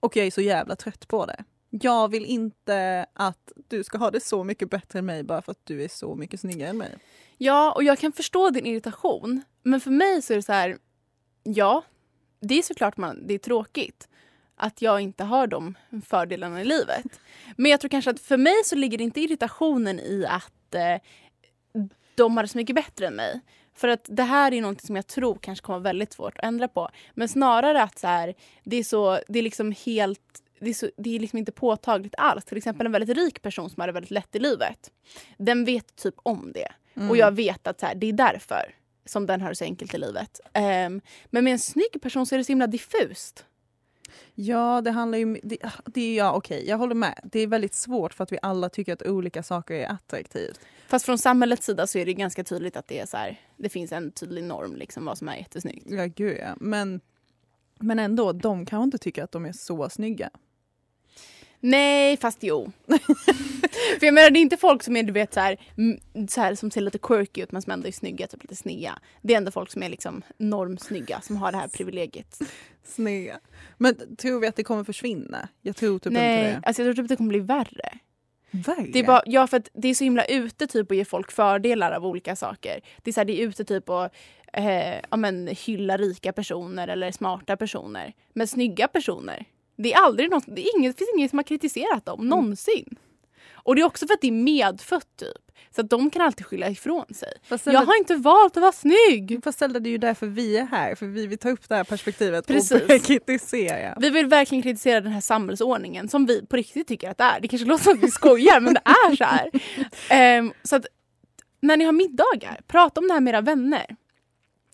och 0.00 0.16
jag 0.16 0.26
är 0.26 0.30
så 0.30 0.40
jävla 0.40 0.76
trött 0.76 1.08
på 1.08 1.26
det. 1.26 1.44
Jag 1.70 2.10
vill 2.10 2.24
inte 2.24 3.06
att 3.12 3.52
du 3.68 3.84
ska 3.84 3.98
ha 3.98 4.10
det 4.10 4.20
så 4.20 4.44
mycket 4.44 4.70
bättre 4.70 4.98
än 4.98 5.06
mig 5.06 5.22
bara 5.22 5.42
för 5.42 5.52
att 5.52 5.66
du 5.66 5.82
är 5.84 5.88
så 5.88 6.14
mycket 6.14 6.40
snyggare 6.40 6.70
än 6.70 6.78
mig. 6.78 6.98
Ja, 7.38 7.72
och 7.72 7.84
jag 7.84 7.98
kan 7.98 8.12
förstå 8.12 8.50
din 8.50 8.66
irritation. 8.66 9.42
Men 9.62 9.80
för 9.80 9.90
mig 9.90 10.22
så 10.22 10.32
är 10.32 10.36
det 10.36 10.42
så 10.42 10.52
här, 10.52 10.78
ja, 11.42 11.84
det 12.40 12.58
är 12.58 12.62
såklart 12.62 12.96
man, 12.96 13.26
det 13.26 13.34
är 13.34 13.38
tråkigt 13.38 14.08
att 14.56 14.82
jag 14.82 15.00
inte 15.00 15.24
har 15.24 15.46
de 15.46 15.74
fördelarna 16.06 16.60
i 16.60 16.64
livet. 16.64 17.20
Men 17.56 17.70
jag 17.70 17.80
tror 17.80 17.88
kanske 17.88 18.10
att 18.10 18.20
för 18.20 18.36
mig 18.36 18.54
så 18.64 18.76
ligger 18.76 19.00
inte 19.00 19.20
irritationen 19.20 20.00
i 20.00 20.26
att 20.28 20.74
eh, 20.74 21.00
de 22.14 22.36
har 22.36 22.44
det 22.44 22.48
så 22.48 22.58
mycket 22.58 22.76
bättre 22.76 23.06
än 23.06 23.14
mig. 23.14 23.40
För 23.74 23.88
att 23.88 24.06
det 24.08 24.22
här 24.22 24.52
är 24.52 24.60
något 24.60 24.80
som 24.80 24.96
jag 24.96 25.06
tror 25.06 25.38
kanske 25.40 25.64
kommer 25.64 25.78
vara 25.78 25.82
väldigt 25.82 26.12
svårt 26.12 26.38
att 26.38 26.44
ändra 26.44 26.68
på. 26.68 26.88
Men 27.14 27.28
snarare 27.28 27.82
att 27.82 27.98
så 27.98 28.06
här, 28.06 28.34
det 28.64 28.76
är 28.76 28.84
så, 28.84 29.20
det 29.28 29.38
är 29.38 29.42
liksom 29.42 29.74
helt 29.84 30.20
det 30.60 30.70
är, 30.70 30.74
så, 30.74 30.90
det 30.96 31.16
är 31.16 31.20
liksom 31.20 31.38
inte 31.38 31.52
påtagligt 31.52 32.14
alls. 32.18 32.44
Till 32.44 32.58
exempel 32.58 32.86
en 32.86 32.92
väldigt 32.92 33.16
rik 33.16 33.42
person 33.42 33.70
som 33.70 33.80
har 33.80 33.86
det 33.86 33.92
väldigt 33.92 34.10
lätt 34.10 34.36
i 34.36 34.38
livet. 34.38 34.90
Den 35.38 35.64
vet 35.64 35.96
typ 35.96 36.14
om 36.22 36.52
det. 36.54 36.68
Och 37.10 37.16
jag 37.16 37.32
vet 37.32 37.66
att 37.66 37.80
så 37.80 37.86
här, 37.86 37.94
det 37.94 38.06
är 38.06 38.12
därför 38.12 38.74
som 39.06 39.26
den 39.26 39.40
har 39.40 39.48
det 39.48 39.54
så 39.54 39.64
enkelt 39.64 39.94
i 39.94 39.98
livet. 39.98 40.40
Ehm, 40.52 41.00
men 41.26 41.44
med 41.44 41.52
en 41.52 41.58
snygg 41.58 42.02
person 42.02 42.26
så 42.26 42.34
är 42.34 42.38
det 42.38 42.44
så 42.44 42.52
himla 42.52 42.66
diffust. 42.66 43.44
Ja, 44.34 44.80
det 44.80 44.90
handlar 44.90 45.18
ju... 45.18 45.40
Det, 45.42 45.58
det 45.86 46.00
är 46.00 46.16
ja, 46.16 46.32
okej, 46.32 46.68
jag 46.68 46.78
håller 46.78 46.94
med. 46.94 47.20
Det 47.24 47.40
är 47.40 47.46
väldigt 47.46 47.74
svårt 47.74 48.14
för 48.14 48.24
att 48.24 48.32
vi 48.32 48.38
alla 48.42 48.68
tycker 48.68 48.92
att 48.92 49.02
olika 49.02 49.42
saker 49.42 49.74
är 49.74 49.92
attraktivt. 49.92 50.60
Fast 50.86 51.04
från 51.04 51.18
samhällets 51.18 51.66
sida 51.66 51.86
så 51.86 51.98
är 51.98 52.06
det 52.06 52.14
ganska 52.14 52.44
tydligt 52.44 52.76
att 52.76 52.88
det 52.88 52.98
är 52.98 53.06
så 53.06 53.16
här, 53.16 53.40
det 53.56 53.68
finns 53.68 53.92
en 53.92 54.12
tydlig 54.12 54.44
norm 54.44 54.76
liksom 54.76 55.04
vad 55.04 55.18
som 55.18 55.28
är 55.28 55.36
jättesnyggt. 55.36 55.86
Ja, 55.88 56.06
gud 56.06 56.38
ja. 56.40 56.56
Men, 56.60 57.00
men 57.78 57.98
ändå, 57.98 58.32
de 58.32 58.66
kanske 58.66 58.84
inte 58.84 58.98
tycker 58.98 59.24
att 59.24 59.32
de 59.32 59.46
är 59.46 59.52
så 59.52 59.88
snygga. 59.88 60.30
Nej, 61.66 62.16
fast 62.16 62.42
jo. 62.42 62.72
För 63.98 64.06
jag 64.06 64.14
menar 64.14 64.30
det 64.30 64.38
är 64.38 64.40
inte 64.40 64.56
folk 64.56 64.82
som 64.82 64.96
är 64.96 65.02
du 65.02 65.12
vet 65.12 65.34
så 65.34 65.40
här, 65.40 65.56
så 66.28 66.40
här 66.40 66.54
som 66.54 66.70
ser 66.70 66.80
lite 66.80 66.98
quirky 66.98 67.42
ut 67.42 67.52
men 67.52 67.62
som 67.62 67.72
ändå 67.72 67.88
är 67.88 67.92
snygga, 67.92 68.26
typ 68.26 68.42
lite 68.42 68.56
snygga. 68.56 68.98
Det 69.22 69.34
är 69.34 69.38
ändå 69.38 69.50
folk 69.50 69.70
som 69.70 69.82
är 69.82 69.88
liksom 69.88 70.22
normsnygga 70.36 71.20
som 71.20 71.36
har 71.36 71.52
det 71.52 71.58
här 71.58 71.68
privilegiet. 71.68 72.38
Snygga. 72.82 73.38
Men 73.78 74.16
tror 74.16 74.40
vi 74.40 74.46
att 74.46 74.56
det 74.56 74.64
kommer 74.64 74.84
försvinna? 74.84 75.48
Jag 75.62 75.76
tror 75.76 75.98
typ 75.98 76.12
Nej, 76.12 76.38
inte 76.38 76.60
det. 76.60 76.66
alltså 76.66 76.82
jag 76.82 76.86
tror 76.86 76.94
typ 76.94 77.04
att 77.04 77.08
det 77.08 77.16
kommer 77.16 77.28
bli 77.28 77.40
värre. 77.40 77.98
Värre? 78.50 78.86
Det 78.92 78.98
är 78.98 79.04
bara, 79.04 79.22
ja, 79.26 79.46
för 79.46 79.62
det 79.72 79.88
är 79.88 79.94
så 79.94 80.04
himla 80.04 80.24
ute 80.24 80.66
typ 80.66 80.90
att 80.90 80.96
ge 80.96 81.04
folk 81.04 81.32
fördelar 81.32 81.92
av 81.92 82.06
olika 82.06 82.36
saker. 82.36 82.80
Det 83.02 83.10
är, 83.10 83.12
så 83.12 83.20
här, 83.20 83.24
det 83.24 83.42
är 83.42 83.48
ute 83.48 83.64
typ 83.64 83.88
att 83.88 84.14
eh, 84.52 84.94
ja, 85.10 85.16
men, 85.16 85.46
hylla 85.46 85.96
rika 85.96 86.32
personer 86.32 86.88
eller 86.88 87.12
smarta 87.12 87.56
personer. 87.56 88.12
Men 88.32 88.48
snygga 88.48 88.88
personer, 88.88 89.44
det 89.76 89.92
är 89.92 89.98
aldrig 89.98 90.30
något, 90.30 90.44
det, 90.46 90.68
är 90.68 90.78
inget, 90.78 90.96
det 90.96 90.98
finns 90.98 91.10
ingen 91.16 91.28
som 91.28 91.38
har 91.38 91.44
kritiserat 91.44 92.06
dem 92.06 92.28
någonsin. 92.28 92.96
Och 93.52 93.74
det 93.74 93.80
är 93.82 93.86
också 93.86 94.06
för 94.06 94.14
att 94.14 94.20
det 94.20 94.28
är 94.28 94.32
medfött 94.32 95.16
typ. 95.16 95.44
Så 95.74 95.80
att 95.80 95.90
de 95.90 96.10
kan 96.10 96.22
alltid 96.22 96.46
skylla 96.46 96.70
ifrån 96.70 97.14
sig. 97.14 97.32
Fast 97.42 97.66
Jag 97.66 97.80
har 97.80 97.98
inte 97.98 98.16
valt 98.16 98.56
att 98.56 98.60
vara 98.60 98.72
snygg! 98.72 99.40
Fast 99.44 99.58
Zelda, 99.58 99.80
det 99.80 99.88
är 99.88 99.90
ju 99.90 99.98
därför 99.98 100.26
vi 100.26 100.56
är 100.56 100.66
här. 100.66 100.94
För 100.94 101.06
vi 101.06 101.26
vill 101.26 101.38
ta 101.38 101.50
upp 101.50 101.68
det 101.68 101.74
här 101.74 101.84
perspektivet 101.84 102.46
Precis. 102.46 102.82
och 102.82 103.02
kritisera. 103.02 103.96
Vi 104.00 104.10
vill 104.10 104.26
verkligen 104.26 104.62
kritisera 104.62 105.00
den 105.00 105.12
här 105.12 105.20
samhällsordningen 105.20 106.08
som 106.08 106.26
vi 106.26 106.46
på 106.46 106.56
riktigt 106.56 106.88
tycker 106.88 107.10
att 107.10 107.18
det 107.18 107.24
är. 107.24 107.40
Det 107.40 107.48
kanske 107.48 107.68
låter 107.68 107.84
som 107.84 107.92
att 107.92 108.02
vi 108.02 108.10
skojar 108.10 108.60
men 108.60 108.74
det 108.74 108.82
är 108.84 109.16
så 109.16 109.24
här. 109.24 109.50
Ehm, 110.08 110.52
så 110.62 110.76
att 110.76 110.86
när 111.60 111.76
ni 111.76 111.84
har 111.84 111.92
middagar, 111.92 112.60
prata 112.66 113.00
om 113.00 113.08
det 113.08 113.14
här 113.14 113.20
med 113.20 113.34
era 113.34 113.40
vänner. 113.40 113.96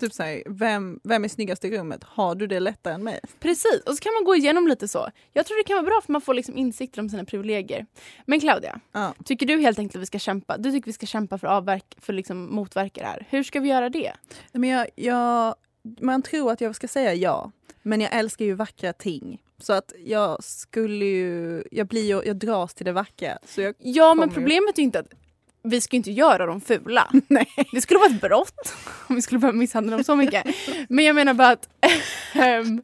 Typ 0.00 0.12
såhär, 0.12 0.42
vem, 0.46 1.00
vem 1.04 1.24
är 1.24 1.28
snyggast 1.28 1.64
i 1.64 1.70
rummet? 1.78 2.04
Har 2.04 2.34
du 2.34 2.46
det 2.46 2.60
lättare 2.60 2.94
än 2.94 3.04
mig? 3.04 3.20
Precis, 3.40 3.82
och 3.86 3.94
så 3.94 4.00
kan 4.02 4.12
man 4.14 4.24
gå 4.24 4.34
igenom 4.36 4.68
lite 4.68 4.88
så. 4.88 5.08
Jag 5.32 5.46
tror 5.46 5.56
det 5.56 5.64
kan 5.64 5.76
vara 5.76 5.86
bra 5.86 6.00
för 6.04 6.12
man 6.12 6.20
får 6.20 6.34
liksom 6.34 6.56
insikter 6.56 7.00
om 7.00 7.08
sina 7.08 7.24
privilegier. 7.24 7.86
Men 8.26 8.40
Claudia, 8.40 8.80
Ja. 8.92 9.14
tycker 9.24 9.46
du 9.46 9.60
helt 9.60 9.78
enkelt 9.78 9.96
att 9.96 10.02
vi 10.02 10.06
ska 10.06 10.18
kämpa? 10.18 10.58
Du 10.58 10.72
tycker 10.72 10.86
vi 10.86 10.92
ska 10.92 11.06
kämpa 11.06 11.38
för 11.38 11.46
att 11.46 11.52
avverk, 11.52 11.96
för 12.00 12.12
liksom 12.12 12.54
motverka 12.54 13.00
det 13.00 13.06
här. 13.06 13.26
Hur 13.30 13.42
ska 13.42 13.60
vi 13.60 13.68
göra 13.68 13.88
det? 13.90 14.12
Men 14.52 14.70
jag, 14.70 14.86
jag, 14.94 15.54
man 16.00 16.22
tror 16.22 16.52
att 16.52 16.60
jag 16.60 16.76
ska 16.76 16.88
säga 16.88 17.14
ja, 17.14 17.50
men 17.82 18.00
jag 18.00 18.14
älskar 18.14 18.44
ju 18.44 18.54
vackra 18.54 18.92
ting. 18.92 19.42
Så 19.58 19.72
att 19.72 19.92
jag 20.04 20.44
skulle 20.44 21.04
ju, 21.04 21.64
jag 21.70 21.86
blir 21.86 22.04
ju, 22.04 22.22
jag 22.26 22.36
dras 22.36 22.74
till 22.74 22.86
det 22.86 22.92
vackra. 22.92 23.38
Så 23.46 23.60
jag, 23.60 23.74
Ja, 23.78 24.14
men 24.14 24.28
Kommer 24.28 24.32
ju- 24.40 24.40
problemet 24.40 24.78
är 24.78 24.82
inte 24.82 24.98
att 24.98 25.06
vi 25.62 25.80
ska 25.80 25.96
ju 25.96 25.98
inte 25.98 26.10
göra 26.10 26.46
dem 26.46 26.60
fula. 26.60 27.10
Nej. 27.28 27.48
Det 27.72 27.80
skulle 27.80 27.98
vara 28.00 28.10
ett 28.10 28.20
brott 28.20 28.74
om 29.08 29.14
vi 29.16 29.22
skulle 29.22 29.38
börja 29.38 29.52
misshandla 29.52 29.96
dem 29.96 30.04
så 30.04 30.16
mycket. 30.16 30.46
Men 30.88 31.04
jag 31.04 31.14
menar 31.14 31.34
bara 31.34 31.48
att 31.48 31.68
ehm, 32.34 32.82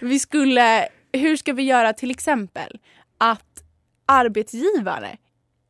vi 0.00 0.18
skulle... 0.18 0.88
Hur 1.12 1.36
ska 1.36 1.52
vi 1.52 1.62
göra 1.62 1.92
till 1.92 2.10
exempel 2.10 2.78
att 3.18 3.64
arbetsgivare 4.06 5.16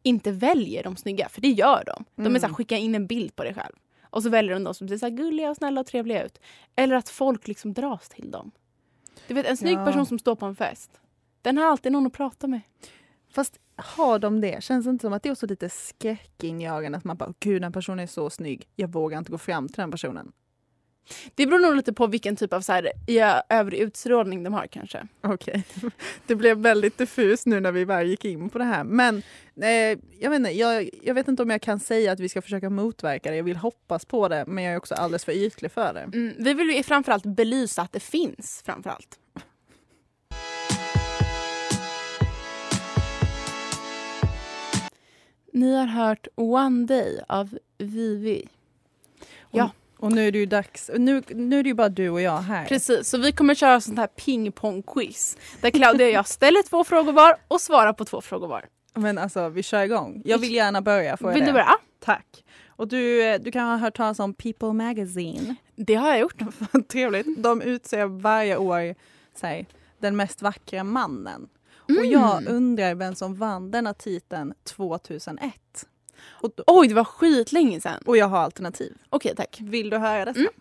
inte 0.02 0.33
väljer 0.33 0.83
de 0.83 0.97
snygga? 0.97 1.28
För 1.28 1.40
det 1.40 1.49
gör 1.49 1.83
de. 1.87 2.25
De 2.25 2.35
är 2.35 2.40
så 2.40 2.47
här, 2.47 2.54
skicka 2.54 2.76
in 2.76 2.95
en 2.95 3.07
bild 3.07 3.37
på 3.37 3.45
dig 3.45 3.54
själv. 3.54 3.73
Och 4.02 4.23
så 4.23 4.28
väljer 4.28 4.54
de 4.54 4.64
de 4.64 4.75
som 4.75 4.88
ser 4.88 4.99
så 4.99 5.07
här 5.07 5.11
gulliga 5.11 5.50
och 5.50 5.57
snälla 5.57 5.80
och 5.80 5.87
trevliga 5.87 6.25
ut. 6.25 6.40
Eller 6.76 6.97
att 6.97 7.09
folk 7.09 7.49
liksom 7.49 7.73
dras 7.73 8.09
till 8.09 8.30
dem. 8.30 8.50
Du 9.26 9.35
vet 9.35 9.47
en 9.47 9.57
snygg 9.57 9.78
Ja. 9.78 9.85
person 9.87 10.07
som 10.07 10.19
står 10.19 10.35
på 10.35 10.47
en 10.47 10.57
fest. 10.57 10.90
Den 11.42 11.59
har 11.59 11.64
alltid 11.66 11.92
någon 11.92 12.07
att 12.07 12.12
prata 12.12 12.47
med. 12.47 12.61
Fast 13.30 13.60
har 13.76 14.18
de 14.18 14.40
det? 14.40 14.62
Känns 14.62 14.84
det 14.84 14.90
inte 14.90 15.02
som 15.02 15.12
att 15.12 15.22
det 15.22 15.28
är 15.28 15.32
också 15.32 15.46
lite 15.46 15.68
skräckinjagande 15.68 16.99
att 16.99 17.04
man 17.04 17.16
bara, 17.16 17.34
gud 17.40 17.62
den 17.62 17.72
personen 17.72 17.99
är 17.99 18.06
så 18.06 18.30
snygg, 18.30 18.68
jag 18.76 18.88
vågar 18.88 19.18
inte 19.18 19.32
gå 19.32 19.38
fram 19.38 19.68
till 19.68 19.80
den 19.80 19.90
personen. 19.90 20.32
Det 21.34 21.46
beror 21.46 21.58
nog 21.58 21.76
lite 21.76 21.92
på 21.92 22.06
vilken 22.06 22.37
typ 22.37 22.52
av 22.52 22.60
så 22.60 22.72
här, 22.72 22.92
ja, 23.06 23.42
övrig 23.49 23.78
utstrålning 23.78 24.42
de 24.42 24.54
har 24.54 24.66
kanske. 24.66 25.06
Okej, 25.20 25.64
det 26.26 26.34
blev 26.34 26.58
väldigt 26.58 26.99
diffust 26.99 27.46
nu 27.46 27.60
när 27.60 27.72
vi 27.72 27.84
väl 27.84 28.06
gick 28.06 28.25
in 28.25 28.50
på 28.50 28.58
det 28.58 28.64
här. 28.64 28.84
Men 28.84 29.22
eh, 29.62 29.99
jag, 30.20 30.30
vet 30.30 30.37
inte, 30.37 30.50
jag, 30.50 30.90
jag 31.02 31.14
vet 31.14 31.28
inte 31.28 31.42
om 31.42 31.50
jag 31.50 31.62
kan 31.62 31.80
säga 31.80 32.12
att 32.12 32.20
vi 32.20 32.28
ska 32.28 32.42
försöka 32.42 32.70
motverka 32.70 33.30
det. 33.30 33.37
Jag 33.37 33.44
vill 33.44 33.56
hoppas 33.56 34.04
på 34.04 34.28
det, 34.28 34.44
men 34.46 34.64
jag 34.64 34.72
är 34.72 34.78
också 34.78 34.94
alldeles 34.94 35.25
för 35.25 35.32
ytlig 35.32 35.72
för 35.72 35.94
det. 35.94 36.00
Mm, 36.00 36.34
vi 36.38 36.54
vill 36.54 36.70
ju 36.70 36.82
framförallt 36.82 37.26
belysa 37.26 37.82
att 37.82 37.92
det 37.92 38.00
finns. 38.00 38.62
framförallt. 38.66 39.18
Ni 45.52 45.75
har 45.75 45.87
hört 45.87 46.26
One 46.35 46.87
Day 46.87 47.21
av 47.28 47.59
Vivi. 47.78 48.49
Ja, 49.50 49.71
Och 49.99 50.12
nu 50.12 50.28
är 50.28 50.33
det 50.33 50.38
ju 50.38 50.47
dags, 50.47 50.90
nu, 50.99 51.23
nu 51.28 51.59
är 51.59 51.62
det 51.62 51.69
ju 51.69 51.75
bara 51.75 51.88
du 51.88 52.11
och 52.11 52.21
jag 52.21 52.38
här. 52.38 52.64
precis. 52.66 53.09
Så 53.09 53.19
vi 53.19 53.33
kommer 53.33 53.54
köra 53.54 53.80
sånt 53.80 53.99
här 53.99 54.07
pingpong-quiz. 54.07 55.37
Där 55.61 55.71
Claudia 55.71 56.07
och 56.07 56.12
jag 56.12 56.28
ställer 56.28 56.62
två 56.69 56.85
frågor 56.85 57.12
var 57.12 57.37
och 57.49 57.61
svarar 57.61 57.92
på 57.92 58.04
två 58.04 58.21
frågor 58.21 58.49
var. 58.49 58.64
Men 58.95 59.19
alltså, 59.19 59.49
vi 59.49 59.62
kör 59.62 59.83
igång. 59.85 60.23
Jag 60.25 60.38
vill 60.38 60.54
gärna 60.54 60.83
börja. 60.83 61.16
Får 61.16 61.28
jag 61.30 61.35
Vill 61.35 61.40
det? 61.40 61.49
du 61.49 61.52
börja? 61.52 61.78
Tack. 62.00 62.45
Och 62.69 62.88
du, 62.88 63.23
eh, 63.23 63.40
du 63.40 63.50
kan 63.52 63.66
ha 63.69 63.76
hört 63.76 63.97
talas 63.97 64.19
om 64.19 64.35
People 64.35 64.73
Magazine. 64.73 65.54
Det 65.76 65.95
har 65.95 66.09
jag 66.09 66.19
gjort. 66.21 66.42
Trevligt. 66.88 67.26
De 67.42 67.62
utser 67.62 68.07
varje 68.07 68.57
år 68.57 68.95
säg, 69.35 69.66
den 69.99 70.16
mest 70.16 70.42
vackra 70.42 70.85
mannen. 70.85 71.49
Och 71.99 72.04
Mm. 72.04 72.11
jag 72.11 72.47
undrar 72.49 72.94
vem 72.94 73.14
som 73.14 73.35
vann 73.35 73.70
denna 73.70 73.94
titeln 73.94 74.54
2001. 74.64 75.87
Och, 76.23 76.52
då- 76.56 76.64
Oj, 76.66 76.88
det 76.88 76.94
var 76.94 77.04
skitlänge 77.04 77.80
sedan. 77.80 78.02
och 78.06 78.16
jag 78.16 78.26
har 78.26 78.38
alternativ. 78.38 78.97
Okej, 79.11 79.35
tack. 79.37 79.59
Vill 79.61 79.90
du 79.90 79.97
höra 79.97 80.25
dessa? 80.25 80.40
Mm. 80.40 80.52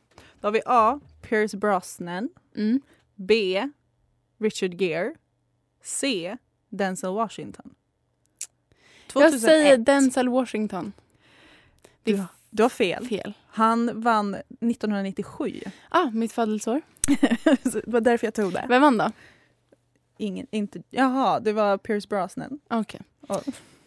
Då 0.42 0.48
har 0.48 0.52
vi 0.52 0.62
A. 0.66 1.00
Pierce 1.22 1.54
Brosnan. 1.58 2.30
Mm. 2.56 2.82
B. 3.16 3.70
Richard 4.40 4.82
Gere. 4.82 5.14
C. 5.84 6.38
Denzel 6.70 7.14
Washington. 7.14 7.74
Jag 9.14 9.14
2001. 9.14 9.42
säger 9.42 9.78
Denzel 9.78 10.30
Washington. 10.30 10.94
Det 12.04 12.12
är 12.12 12.26
Du 12.50 12.64
har 12.64 12.70
fel. 12.70 13.08
fel. 13.08 13.34
Han 13.48 14.02
vann 14.02 14.36
1997. 14.60 15.62
Ah, 15.90 16.10
mitt 16.10 16.32
födelseår. 16.32 16.82
Det 17.64 17.82
var 17.88 18.02
därför 18.02 18.28
jag 18.28 18.34
tog 18.34 18.54
det. 18.54 18.66
Vem 18.70 18.82
vann 18.82 18.98
då? 18.98 19.12
Ingen, 20.22 20.48
inte, 20.52 20.82
jaha, 20.90 21.40
det 21.40 21.54
var 21.54 21.78
Pierce 21.78 22.10
Brosnan. 22.10 22.60
Okej. 22.70 23.02
Ja. 23.28 23.42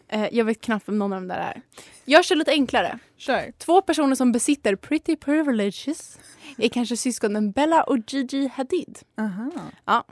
Eh, 0.08 0.28
jag 0.32 0.44
vet 0.44 0.60
knappt 0.60 0.88
vem 0.88 0.98
någon 0.98 1.12
av 1.12 1.20
dem 1.20 1.28
där 1.28 1.38
är. 1.38 1.62
Jag 2.04 2.24
kör 2.24 2.36
lite 2.36 2.50
enklare. 2.50 2.98
Kör. 3.16 3.52
Två 3.58 3.82
personer 3.82 4.14
som 4.14 4.32
besitter 4.32 4.76
pretty 4.76 5.16
privileges 5.16 6.18
är 6.58 6.68
kanske 6.68 6.96
syskonen 6.96 7.52
Bella 7.52 7.82
och 7.82 7.98
Gigi 8.08 8.50
Hadid. 8.54 8.98
Aha. 9.18 10.04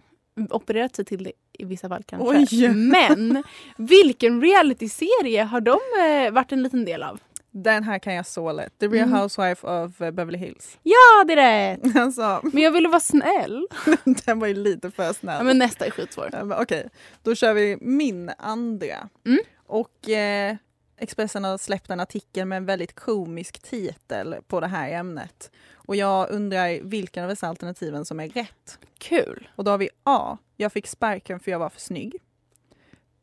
Opererat 0.51 0.97
sig 0.97 1.05
till 1.05 1.25
det 1.25 1.33
i 1.53 1.65
vissa 1.65 1.89
fall 1.89 2.03
kanske. 2.07 2.29
Oj. 2.59 2.69
Men 2.69 3.43
vilken 3.77 4.41
realityserie 4.41 5.43
har 5.43 5.61
de 5.61 5.79
eh, 6.01 6.33
varit 6.33 6.53
en 6.53 6.63
liten 6.63 6.85
del 6.85 7.03
av? 7.03 7.21
Den 7.51 7.85
här 7.85 7.99
kan 7.99 8.15
jag 8.15 8.27
så 8.27 8.53
lätt. 8.53 8.79
The 8.79 8.89
Real 8.89 9.09
Mm. 9.09 9.21
Housewife 9.21 9.67
of 9.67 10.01
eh, 10.01 10.11
Beverly 10.11 10.39
Hills. 10.39 10.79
Ja, 10.83 11.25
det 11.27 11.33
är 11.33 11.37
rätt! 11.77 11.97
Alltså, 11.97 12.41
Men 12.43 12.63
jag 12.63 12.71
ville 12.71 12.89
vara 12.89 13.01
snäll. 13.01 13.67
den 14.25 14.39
var 14.39 14.47
ju 14.47 14.55
lite 14.55 14.91
för 14.91 15.13
snäll. 15.13 15.37
Ja, 15.39 15.43
men 15.43 15.59
nästa 15.59 15.87
är 15.87 15.91
skitsvår. 15.91 16.53
Okej, 16.61 16.89
då 17.23 17.35
kör 17.35 17.55
vi 17.55 17.79
min 17.81 18.31
andra. 18.39 19.09
Mm. 19.27 19.41
Och 19.67 20.09
eh, 20.09 20.57
Expressen 21.03 21.45
har 21.45 21.59
släppt 21.59 21.91
en 21.91 22.01
artikel 22.01 22.47
med 22.47 22.57
en 22.57 22.67
väldigt 22.67 22.95
komisk 22.95 23.59
titel 23.63 24.37
på 24.47 24.61
det 24.61 24.67
här 24.67 24.91
ämnet. 24.91 25.51
Och 25.75 25.97
jag 25.97 26.31
undrar 26.31 26.81
vilken 26.83 27.23
av 27.23 27.29
dessa 27.29 27.49
alternativen 27.49 28.05
som 28.05 28.21
är 28.21 28.29
rätt. 28.29 28.79
Kul. 28.99 29.49
Och 29.57 29.65
då 29.65 29.71
har 29.71 29.79
vi 29.79 29.89
A. 30.05 30.39
Jag 30.57 30.73
fick 30.73 30.87
sparken 30.87 31.41
för 31.41 31.51
jag 31.51 31.59
var 31.59 31.69
för 31.69 31.81
snygg. 31.81 32.17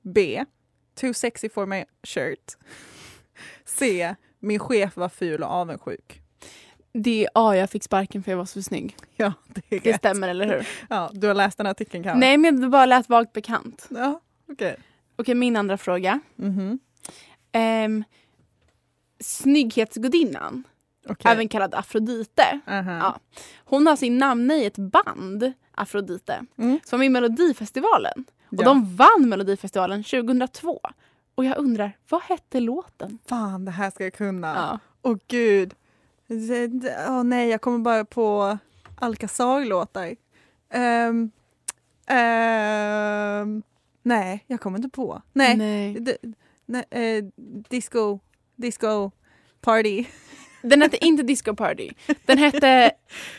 B. 0.01 0.45
Too 0.95 1.13
sexy 1.13 1.49
for 1.49 1.65
my 1.65 1.85
shirt. 2.03 2.57
C. 3.65 4.15
Min 4.39 4.59
chef 4.59 4.97
var 4.97 5.09
ful 5.09 5.43
och 5.43 5.49
avundsjuk. 5.49 6.21
Det 6.93 7.23
är 7.23 7.29
A, 7.33 7.55
jag 7.55 7.69
fick 7.69 7.83
sparken 7.83 8.23
för 8.23 8.31
jag 8.31 8.37
var 8.37 8.45
så 8.45 8.61
snygg. 8.63 8.95
Ja, 9.15 9.33
det 9.47 9.75
är 9.75 9.79
Det 9.79 9.89
rätt. 9.91 9.95
stämmer, 9.99 10.27
eller 10.29 10.45
hur? 10.47 10.67
Ja, 10.89 11.09
du 11.13 11.27
har 11.27 11.33
läst 11.33 11.57
den 11.57 11.67
artikeln 11.67 12.03
kanske? 12.03 12.19
Nej, 12.19 12.37
men 12.37 12.61
det 12.61 12.69
bara 12.69 12.85
lät 12.85 13.09
vagt 13.09 13.33
bekant. 13.33 13.87
Ja, 13.89 14.21
okej. 14.51 14.75
Okej, 15.15 15.35
min 15.35 15.55
andra 15.57 15.77
fråga. 15.77 16.19
Mhm. 16.35 16.79
Um, 17.85 18.03
snygghetsgudinnan, 19.19 20.63
Okej. 21.09 21.31
även 21.31 21.49
kallad 21.49 21.75
Afrodite. 21.75 22.59
Aha. 22.67 22.91
Ja. 22.97 23.19
Hon 23.65 23.87
har 23.87 23.95
sin 23.95 24.17
namn 24.17 24.51
i 24.51 24.65
ett 24.65 24.77
band, 24.77 25.53
Afrodite, 25.71 26.45
Mm. 26.57 26.79
som 26.85 26.99
var 26.99 27.05
i 27.05 27.09
Melodifestivalen. 27.09 28.25
Och 28.49 28.57
Ja. 28.61 28.65
de 28.65 28.95
vann 28.95 29.29
Melodifestivalen 29.29 30.03
2002. 30.03 30.79
Och 31.37 31.45
jag 31.45 31.57
undrar, 31.57 31.97
vad 32.09 32.21
hette 32.21 32.59
låten? 32.59 33.19
Fan, 33.25 33.65
det 33.65 33.71
här 33.71 33.89
ska 33.91 34.03
jag 34.03 34.13
kunna. 34.13 34.47
Ja. 34.55 34.79
Åh 35.01 35.17
gud. 35.27 35.73
Det- 36.27 36.67
det- 36.67 37.05
Åh 37.09 37.23
nej, 37.23 37.49
jag 37.49 37.61
kommer 37.61 37.77
bara 37.79 38.05
på 38.05 38.57
Alcazar-låtar. 38.99 40.15
Ehm, 40.69 41.31
ehm, 42.07 43.63
nej, 44.03 44.43
jag 44.47 44.61
kommer 44.61 44.77
inte 44.77 44.89
på. 44.89 45.21
Nej, 45.33 45.57
Nej. 45.57 45.93
D- 45.99 46.17
nej 46.65 46.85
eh, 46.89 47.23
disco, 47.69 48.19
disco 48.55 49.11
party. 49.61 50.05
Den 50.61 50.81
hette 50.81 51.05
inte 51.05 51.23
Disco 51.23 51.55
Party. 51.55 51.89
Den 52.25 52.37
hette 52.37 52.91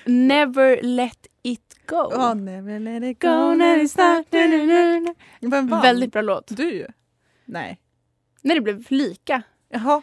Never 0.07 0.83
Let 0.83 1.27
It 1.43 1.75
Go. 1.87 1.97
Oh, 1.97 2.35
never 2.35 2.79
let 2.81 3.03
it 3.03 3.23
Go 3.23 3.29
go. 3.29 3.55
now 3.55 3.77
it's 3.77 4.19
not... 5.61 5.83
Väldigt 5.83 6.13
bra 6.13 6.23
låt. 6.23 6.57
Du? 6.57 6.87
Nej. 7.45 7.79
När 8.43 8.55
det 8.55 8.61
blev 8.61 8.87
lika. 8.89 9.43
Jaha. 9.69 10.03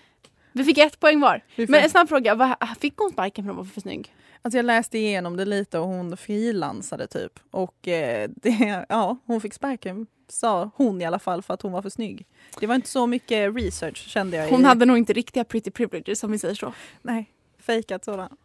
Vi 0.51 0.63
fick 0.63 0.77
ett 0.77 1.00
poäng 1.00 1.20
var. 1.20 1.42
Men 1.56 1.75
en 1.75 1.89
snabb 1.89 2.10
fråga, 2.10 2.36
vad, 2.36 2.56
fick 2.80 2.98
hon 2.98 3.12
sparken 3.12 3.46
för 3.46 3.51
att 3.51 3.56
hon 3.56 3.65
var 3.65 3.74
för 3.74 3.82
snygg? 3.82 4.13
Alltså 4.42 4.58
jag 4.58 4.65
läste 4.65 4.98
igenom 4.98 5.38
det 5.38 5.46
lite 5.46 5.80
och 5.80 5.88
hon 5.88 6.18
frilansade 6.18 7.08
typ. 7.08 7.39
Och 7.51 7.88
eh, 7.88 8.30
det, 8.36 8.86
ja, 8.89 9.18
hon 9.25 9.42
fick 9.42 9.54
sparken, 9.54 10.08
sa 10.27 10.72
hon 10.75 11.01
i 11.01 11.06
alla 11.06 11.20
fall, 11.20 11.42
för 11.42 11.54
att 11.54 11.62
hon 11.62 11.72
var 11.72 11.82
för 11.82 11.89
snygg. 11.89 12.25
Det 12.60 12.68
var 12.68 12.75
inte 12.75 12.89
så 12.89 13.08
mycket 13.08 13.56
research 13.56 13.98
kände 13.98 14.38
jag. 14.38 14.50
Hon 14.50 14.62
i, 14.62 14.63
hade 14.63 14.86
nog 14.86 14.98
inte 14.98 15.13
riktiga 15.13 15.44
pretty 15.44 15.72
privileges 15.72 16.24
om 16.24 16.32
vi 16.32 16.39
säger 16.39 16.56
så. 16.56 16.74
Nej, 17.01 17.32
fejkat 17.60 18.06
sådan. 18.06 18.38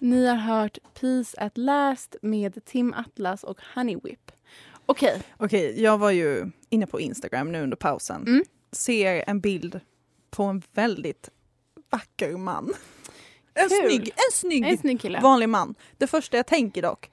Ni 0.00 0.26
har 0.26 0.36
hört 0.36 0.78
Peace 1.00 1.36
at 1.40 1.58
Last 1.58 2.16
med 2.22 2.64
Tim 2.64 2.94
Atlas 2.94 3.44
och 3.44 3.58
Honey 3.74 3.96
Whip. 4.02 4.32
Okej, 4.86 5.22
Okej, 5.36 5.82
jag 5.82 5.98
var 5.98 6.10
ju 6.10 6.50
inne 6.68 6.86
på 6.86 7.00
Instagram 7.00 7.52
nu 7.52 7.62
under 7.62 7.76
pausen. 7.76 8.22
Mm. 8.26 8.44
Ser 8.72 9.24
en 9.26 9.40
bild 9.40 9.80
på 10.30 10.42
en 10.42 10.62
väldigt 10.72 11.30
vacker 11.90 12.36
man. 12.36 12.74
En 13.54 13.68
Kul. 13.68 13.90
snygg, 13.90 14.08
en 14.08 14.32
snygg, 14.32 14.64
en 14.64 14.78
snygg 14.78 15.00
kille. 15.00 15.20
vanlig 15.20 15.48
man. 15.48 15.74
Det 15.98 16.06
första 16.06 16.36
jag 16.36 16.46
tänker 16.46 16.82
dock, 16.82 17.10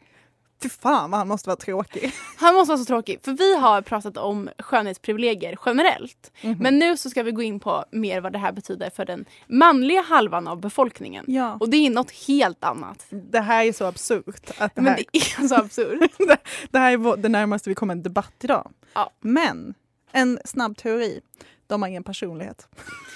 fy 0.62 0.70
fan 0.70 1.12
vad 1.12 1.18
han 1.18 1.28
måste 1.28 1.50
vara 1.50 1.58
tråkig. 1.58 2.12
Han 2.38 2.56
måste 2.56 2.70
vara 2.72 2.78
så 2.80 2.86
tråkig. 2.86 3.20
För 3.24 3.32
vi 3.32 3.58
har 3.58 3.82
pratat 3.82 4.18
om 4.18 4.50
skönhetsprivilegier 4.60 5.58
generellt. 5.66 6.32
Mhm. 6.42 6.58
Men 6.60 6.80
nu 6.80 6.98
så 6.98 7.10
ska 7.10 7.24
vi 7.24 7.32
gå 7.32 7.42
in 7.42 7.60
på 7.60 7.86
mer 7.92 8.22
vad 8.22 8.34
det 8.34 8.40
här 8.40 8.52
betyder 8.52 8.90
för 8.90 9.06
den 9.06 9.26
manliga 9.48 10.02
halvan 10.02 10.48
av 10.48 10.62
befolkningen. 10.62 11.26
Ja. 11.28 11.58
Och 11.60 11.70
det 11.70 11.78
är 11.78 11.90
något 11.90 12.12
helt 12.12 12.64
annat. 12.64 13.06
Det 13.10 13.40
här 13.40 13.66
är 13.66 13.74
så 13.74 13.86
absurt. 13.86 14.52
Att 14.58 14.76
det, 14.76 14.82
Men 14.82 14.94
här, 14.94 15.04
det 15.12 15.18
är 15.20 15.48
så 15.48 15.56
absurt. 15.56 16.12
det 16.72 16.80
här 16.80 16.92
är 16.92 17.18
det 17.18 17.30
närmaste 17.30 17.70
vi 17.70 17.76
kommer 17.76 17.94
en 17.94 18.04
debatt 18.04 18.34
idag. 18.44 18.72
Ja. 18.94 19.10
Men, 19.22 19.74
en 20.12 20.40
snabb 20.46 20.78
teori. 20.78 21.22
De 21.68 21.82
har 21.82 21.90
ingen 21.90 22.04
personlighet. 22.04 22.68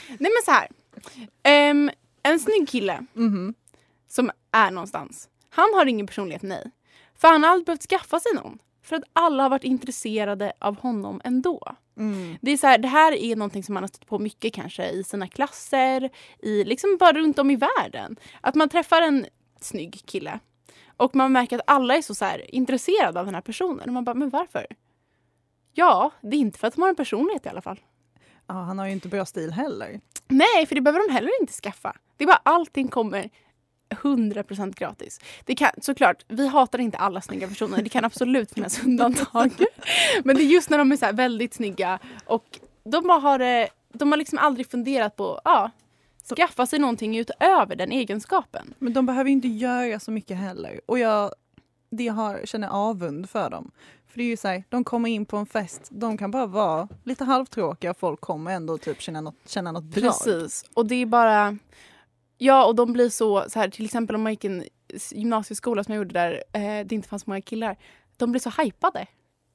Nej 0.07 0.17
men 0.31 0.31
så 0.45 0.51
här. 0.51 0.67
Ehm, 1.43 1.89
en 2.23 2.39
snygg 2.39 2.69
kille 2.69 3.05
Mhm. 3.13 3.53
som 4.09 4.31
är 4.51 4.71
någonstans. 4.71 5.27
Han 5.49 5.73
har 5.73 5.85
ingen 5.85 6.07
personlighet, 6.07 6.41
nej. 6.41 6.71
För 7.21 7.27
han 7.27 7.43
har 7.43 7.51
aldrig 7.51 7.65
behövt 7.65 7.89
skaffa 7.89 8.19
sig 8.19 8.33
någon. 8.33 8.59
För 8.83 8.95
att 8.95 9.03
alla 9.13 9.43
har 9.43 9.49
varit 9.49 9.63
intresserade 9.63 10.53
av 10.59 10.79
honom 10.79 11.21
ändå. 11.23 11.75
Mm. 11.97 12.37
Det, 12.41 12.51
är 12.51 12.57
så 12.57 12.67
här, 12.67 12.77
det 12.77 12.87
här 12.87 13.11
är 13.11 13.35
någonting 13.35 13.63
som 13.63 13.73
man 13.73 13.83
har 13.83 13.87
stött 13.87 14.07
på 14.07 14.19
mycket 14.19 14.53
kanske 14.53 14.89
i 14.89 15.03
sina 15.03 15.27
klasser, 15.27 16.09
i 16.39 16.63
liksom 16.63 16.97
bara 16.99 17.13
runt 17.13 17.39
om 17.39 17.51
i 17.51 17.55
världen. 17.55 18.15
Att 18.41 18.55
man 18.55 18.69
träffar 18.69 19.01
en 19.01 19.25
snygg 19.59 20.01
kille 20.05 20.39
och 20.97 21.15
man 21.15 21.31
märker 21.31 21.55
att 21.55 21.63
alla 21.67 21.95
är 21.95 22.01
så, 22.01 22.15
så 22.15 22.25
här, 22.25 22.55
intresserade 22.55 23.19
av 23.19 23.25
den 23.25 23.35
här 23.35 23.41
personen. 23.41 23.89
Och 23.89 23.93
man 23.93 24.03
bara, 24.03 24.15
men 24.15 24.29
varför? 24.29 24.67
Ja, 25.73 26.11
det 26.21 26.37
är 26.37 26.39
inte 26.39 26.59
för 26.59 26.67
att 26.67 26.75
de 26.75 26.81
har 26.81 26.89
en 26.89 26.95
personlighet 26.95 27.45
i 27.45 27.49
alla 27.49 27.61
fall. 27.61 27.79
Ja, 28.47 28.53
han 28.53 28.79
har 28.79 28.85
ju 28.85 28.91
inte 28.91 29.07
bra 29.07 29.25
stil 29.25 29.51
heller. 29.51 30.01
Nej, 30.27 30.65
för 30.67 30.75
det 30.75 30.81
behöver 30.81 31.07
de 31.07 31.13
heller 31.13 31.41
inte 31.41 31.53
skaffa. 31.53 31.97
Det 32.17 32.23
är 32.23 32.27
bara 32.27 32.41
allting 32.43 32.87
kommer 32.87 33.29
100% 33.91 34.73
gratis. 34.75 35.19
Det 35.45 35.55
kan, 35.55 35.71
såklart, 35.81 36.25
vi 36.27 36.47
hatar 36.47 36.79
inte 36.79 36.97
alla 36.97 37.21
snygga 37.21 37.47
personer. 37.47 37.81
Det 37.81 37.89
kan 37.89 38.05
absolut 38.05 38.53
finnas 38.53 38.83
undantag. 38.83 39.51
Men 40.23 40.35
det 40.35 40.43
är 40.43 40.45
just 40.45 40.69
när 40.69 40.77
de 40.77 40.91
är 40.91 40.97
så 40.97 41.11
väldigt 41.11 41.53
snygga 41.53 41.99
och 42.25 42.59
de 42.83 43.09
har, 43.09 43.39
eh, 43.39 43.67
de 43.93 44.11
har 44.11 44.17
liksom 44.17 44.37
aldrig 44.37 44.67
funderat 44.67 45.15
på 45.15 45.41
ja, 45.43 45.71
skaffa 46.35 46.65
sig 46.65 46.79
någonting 46.79 47.17
utöver 47.17 47.75
den 47.75 47.91
egenskapen. 47.91 48.73
Men 48.79 48.93
de 48.93 49.05
behöver 49.05 49.29
inte 49.29 49.47
göra 49.47 49.99
så 49.99 50.11
mycket 50.11 50.37
heller. 50.37 50.81
Och 50.85 50.99
jag 50.99 51.33
det 51.91 52.07
har, 52.07 52.45
känner 52.45 52.67
avund 52.67 53.29
för 53.29 53.49
dem. 53.49 53.71
För 54.07 54.17
det 54.17 54.23
är 54.23 54.27
ju 54.27 54.37
så 54.37 54.47
här, 54.47 54.63
de 54.69 54.83
kommer 54.83 55.09
in 55.09 55.25
på 55.25 55.37
en 55.37 55.45
fest, 55.45 55.87
de 55.89 56.17
kan 56.17 56.31
bara 56.31 56.45
vara 56.45 56.87
lite 57.03 57.23
halvtråkiga 57.23 57.91
och 57.91 57.97
folk 57.97 58.21
kommer 58.21 58.51
ändå 58.51 58.77
typ 58.77 59.01
känna 59.01 59.21
något, 59.21 59.35
känna 59.45 59.71
något 59.71 59.83
drag. 59.83 60.03
Precis. 60.03 60.65
Och 60.73 60.85
det 60.85 60.95
är 60.95 61.05
bara... 61.05 61.57
Ja, 62.43 62.65
och 62.65 62.75
de 62.75 62.93
blir 62.93 63.09
så, 63.09 63.45
så 63.49 63.59
här, 63.59 63.69
till 63.69 63.85
exempel 63.85 64.15
om 64.15 64.21
man 64.21 64.31
gick 64.33 64.43
en 64.43 64.63
gymnasieskola 65.11 65.83
som 65.83 65.93
jag 65.93 65.99
gjorde 65.99 66.13
där 66.13 66.43
eh, 66.53 66.85
det 66.85 66.91
inte 66.95 67.07
fanns 67.07 67.27
många 67.27 67.41
killar. 67.41 67.77
De 68.17 68.31
blir 68.31 68.41
så 68.41 68.49
hypade. 68.61 69.07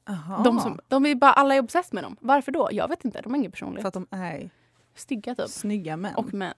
Aha, 0.09 0.43
De, 0.43 0.61
som, 0.61 0.81
de 0.89 1.07
är 1.07 1.15
bara, 1.15 1.33
alla 1.33 1.55
är 1.55 1.61
obsessed 1.61 1.95
med 1.95 2.05
dem. 2.05 2.17
Varför 2.21 2.53
då? 2.53 2.69
Jag 2.73 2.89
vet 2.89 3.05
inte. 3.05 3.21
De 3.21 3.33
har 3.33 3.39
ingen 3.39 3.51
personlighet. 3.53 3.83
för 3.83 3.89
att 3.89 3.95
de 4.11 4.17
är 4.17 4.51
Stygga 4.95 5.35
typ. 5.35 5.49
snygga 5.49 5.97
män. 5.97 6.15
Och 6.15 6.35
män. 6.35 6.55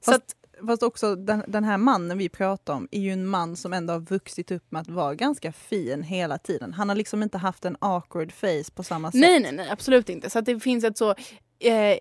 Så 0.00 0.12
Fast, 0.12 0.18
att, 0.60 0.66
fast 0.68 0.82
också 0.82 1.14
den, 1.16 1.44
den 1.48 1.64
här 1.64 1.78
mannen 1.78 2.18
vi 2.18 2.28
pratar 2.28 2.74
om 2.74 2.88
är 2.90 3.00
ju 3.00 3.10
en 3.12 3.26
man 3.26 3.56
som 3.56 3.72
ändå 3.72 3.92
har 3.92 4.00
vuxit 4.00 4.50
upp 4.50 4.72
med 4.72 4.82
att 4.82 4.88
vara 4.88 5.14
ganska 5.14 5.52
fin 5.52 6.02
hela 6.02 6.38
tiden. 6.38 6.72
Han 6.72 6.88
har 6.88 6.96
liksom 6.96 7.22
inte 7.22 7.38
haft 7.38 7.64
en 7.64 7.76
awkward 7.80 8.32
face 8.32 8.70
på 8.74 8.82
samma 8.82 9.12
sätt. 9.12 9.20
nej, 9.20 9.40
nej, 9.40 9.52
nej. 9.52 9.68
Absolut 9.70 10.08
inte. 10.08 10.30
Så 10.30 10.40
det 10.40 10.60
finns 10.60 10.84
ett 10.84 10.98
så 10.98 11.14
eh, 11.58 11.98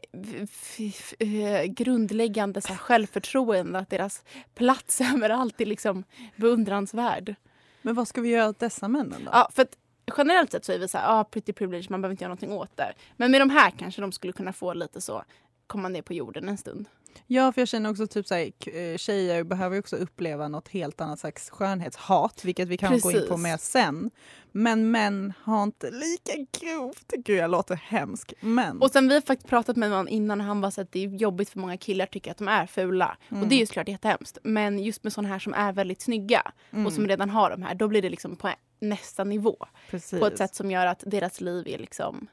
eh, 1.19 1.65
grundläggande 1.65 2.61
så 2.61 2.67
här, 2.67 2.77
självförtroende 2.77 3.79
att 3.79 3.89
deras 3.89 4.23
plats 4.55 5.01
överallt 5.15 5.61
är 5.61 5.65
liksom 5.65 6.03
beundransvärd. 6.35 7.35
Men 7.81 7.95
vad 7.95 8.07
ska 8.07 8.21
vi 8.21 8.29
göra 8.29 8.49
åt 8.49 8.59
dessa 8.59 8.87
männen 8.87 9.25
då? 9.25 9.31
Ja, 9.33 9.49
för 9.53 9.61
att 9.61 9.77
generellt 10.17 10.51
sett 10.51 10.65
så 10.65 10.71
är 10.71 10.79
vi 10.79 10.87
så 10.87 10.97
här, 10.97 11.19
ah, 11.19 11.23
pretty 11.23 11.53
privilege, 11.53 11.87
man 11.89 12.01
behöver 12.01 12.13
inte 12.13 12.23
göra 12.23 12.29
någonting 12.29 12.51
åt 12.51 12.77
det. 12.77 12.93
Men 13.17 13.31
med 13.31 13.41
de 13.41 13.49
här 13.49 13.71
kanske 13.71 14.01
de 14.01 14.11
skulle 14.11 14.33
kunna 14.33 14.53
få 14.53 14.73
lite 14.73 15.01
så, 15.01 15.23
komma 15.67 15.89
ner 15.89 16.01
på 16.01 16.13
jorden 16.13 16.49
en 16.49 16.57
stund. 16.57 16.85
Ja, 17.27 17.51
för 17.51 17.61
jag 17.61 17.67
känner 17.67 17.89
också 17.91 18.07
typ 18.07 18.27
såhär, 18.27 18.51
k- 18.65 18.71
eh, 18.71 18.97
tjejer 18.97 19.43
behöver 19.43 19.79
också 19.79 19.95
uppleva 19.95 20.47
något 20.47 20.67
helt 20.67 21.01
annat 21.01 21.19
slags 21.19 21.49
skönhetshat, 21.49 22.41
vilket 22.45 22.67
vi 22.67 22.77
kan 22.77 22.99
gå 22.99 23.11
in 23.11 23.17
på 23.17 23.27
Precis. 23.27 23.43
mer 23.43 23.57
sen. 23.57 24.11
Men 24.51 24.91
män 24.91 25.33
har 25.43 25.63
inte 25.63 25.91
lika 25.91 26.33
grovt. 26.59 27.13
Gud, 27.17 27.37
jag 27.37 27.51
låter 27.51 27.75
hemsk. 27.75 28.33
Men. 28.41 28.81
Och 28.81 28.91
sen 28.91 29.07
vi 29.07 29.13
har 29.13 29.21
faktiskt 29.21 29.49
pratat 29.49 29.77
med 29.77 29.89
någon 29.89 30.07
innan 30.07 30.41
han 30.41 30.61
var 30.61 30.71
så 30.71 30.81
att 30.81 30.91
det 30.91 31.03
är 31.05 31.09
jobbigt 31.09 31.49
för 31.49 31.59
många 31.59 31.77
killar 31.77 32.05
tycker 32.05 32.31
att 32.31 32.37
de 32.37 32.47
är 32.47 32.65
fula. 32.65 33.17
Och 33.29 33.47
det 33.47 33.55
är 33.55 33.59
ju 33.59 33.65
såklart 33.65 33.87
jättehemskt. 33.87 34.37
Men 34.43 34.79
just 34.79 35.03
med 35.03 35.13
sådana 35.13 35.29
här 35.29 35.39
som 35.39 35.53
är 35.53 35.73
väldigt 35.73 36.01
snygga 36.01 36.51
och 36.85 36.93
som 36.93 37.07
redan 37.07 37.29
har 37.29 37.49
de 37.49 37.63
här, 37.63 37.75
då 37.75 37.87
blir 37.87 38.01
det 38.01 38.09
liksom 38.09 38.35
på 38.35 38.49
nästa 38.79 39.23
nivå. 39.23 39.55
Precis. 39.89 40.19
På 40.19 40.25
ett 40.27 40.37
sätt 40.37 40.55
som 40.55 40.71
gör 40.71 40.85
att 40.85 41.03
deras 41.05 41.41
liv 41.41 41.67
är 41.67 41.77
liksom 41.77 42.27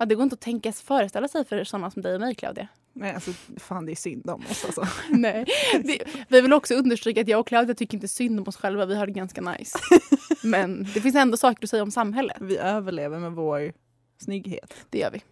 Ja, 0.00 0.06
det 0.06 0.14
går 0.14 0.22
inte 0.22 0.34
att 0.34 0.40
tänka 0.40 0.72
föreställa 0.72 1.28
sig 1.28 1.44
för 1.44 1.64
sådana 1.64 1.90
som 1.90 2.02
dig 2.02 2.14
och 2.14 2.20
mig 2.20 2.34
Claudia. 2.34 2.68
Nej, 2.92 3.14
alltså, 3.14 3.32
fan 3.56 3.86
det 3.86 3.92
är 3.92 3.96
synd 3.96 4.30
om 4.30 4.42
oss 4.50 4.64
alltså. 4.64 4.86
Nej. 5.10 5.44
Det, 5.84 6.02
vi 6.28 6.40
vill 6.40 6.52
också 6.52 6.74
understryka 6.74 7.20
att 7.20 7.28
jag 7.28 7.40
och 7.40 7.46
Claudia 7.46 7.74
tycker 7.74 7.94
inte 7.94 8.08
synd 8.08 8.40
om 8.40 8.48
oss 8.48 8.56
själva. 8.56 8.86
Vi 8.86 8.94
har 8.94 9.06
det 9.06 9.12
ganska 9.12 9.40
nice. 9.40 9.78
Men 10.42 10.86
det 10.94 11.00
finns 11.00 11.14
ändå 11.14 11.36
saker 11.36 11.64
att 11.64 11.70
säga 11.70 11.82
om 11.82 11.90
samhället. 11.90 12.36
Vi 12.40 12.58
överlever 12.58 13.18
med 13.18 13.32
vår 13.32 13.72
snygghet. 14.18 14.74
Det 14.90 14.98
gör 14.98 15.10
vi. 15.10 15.22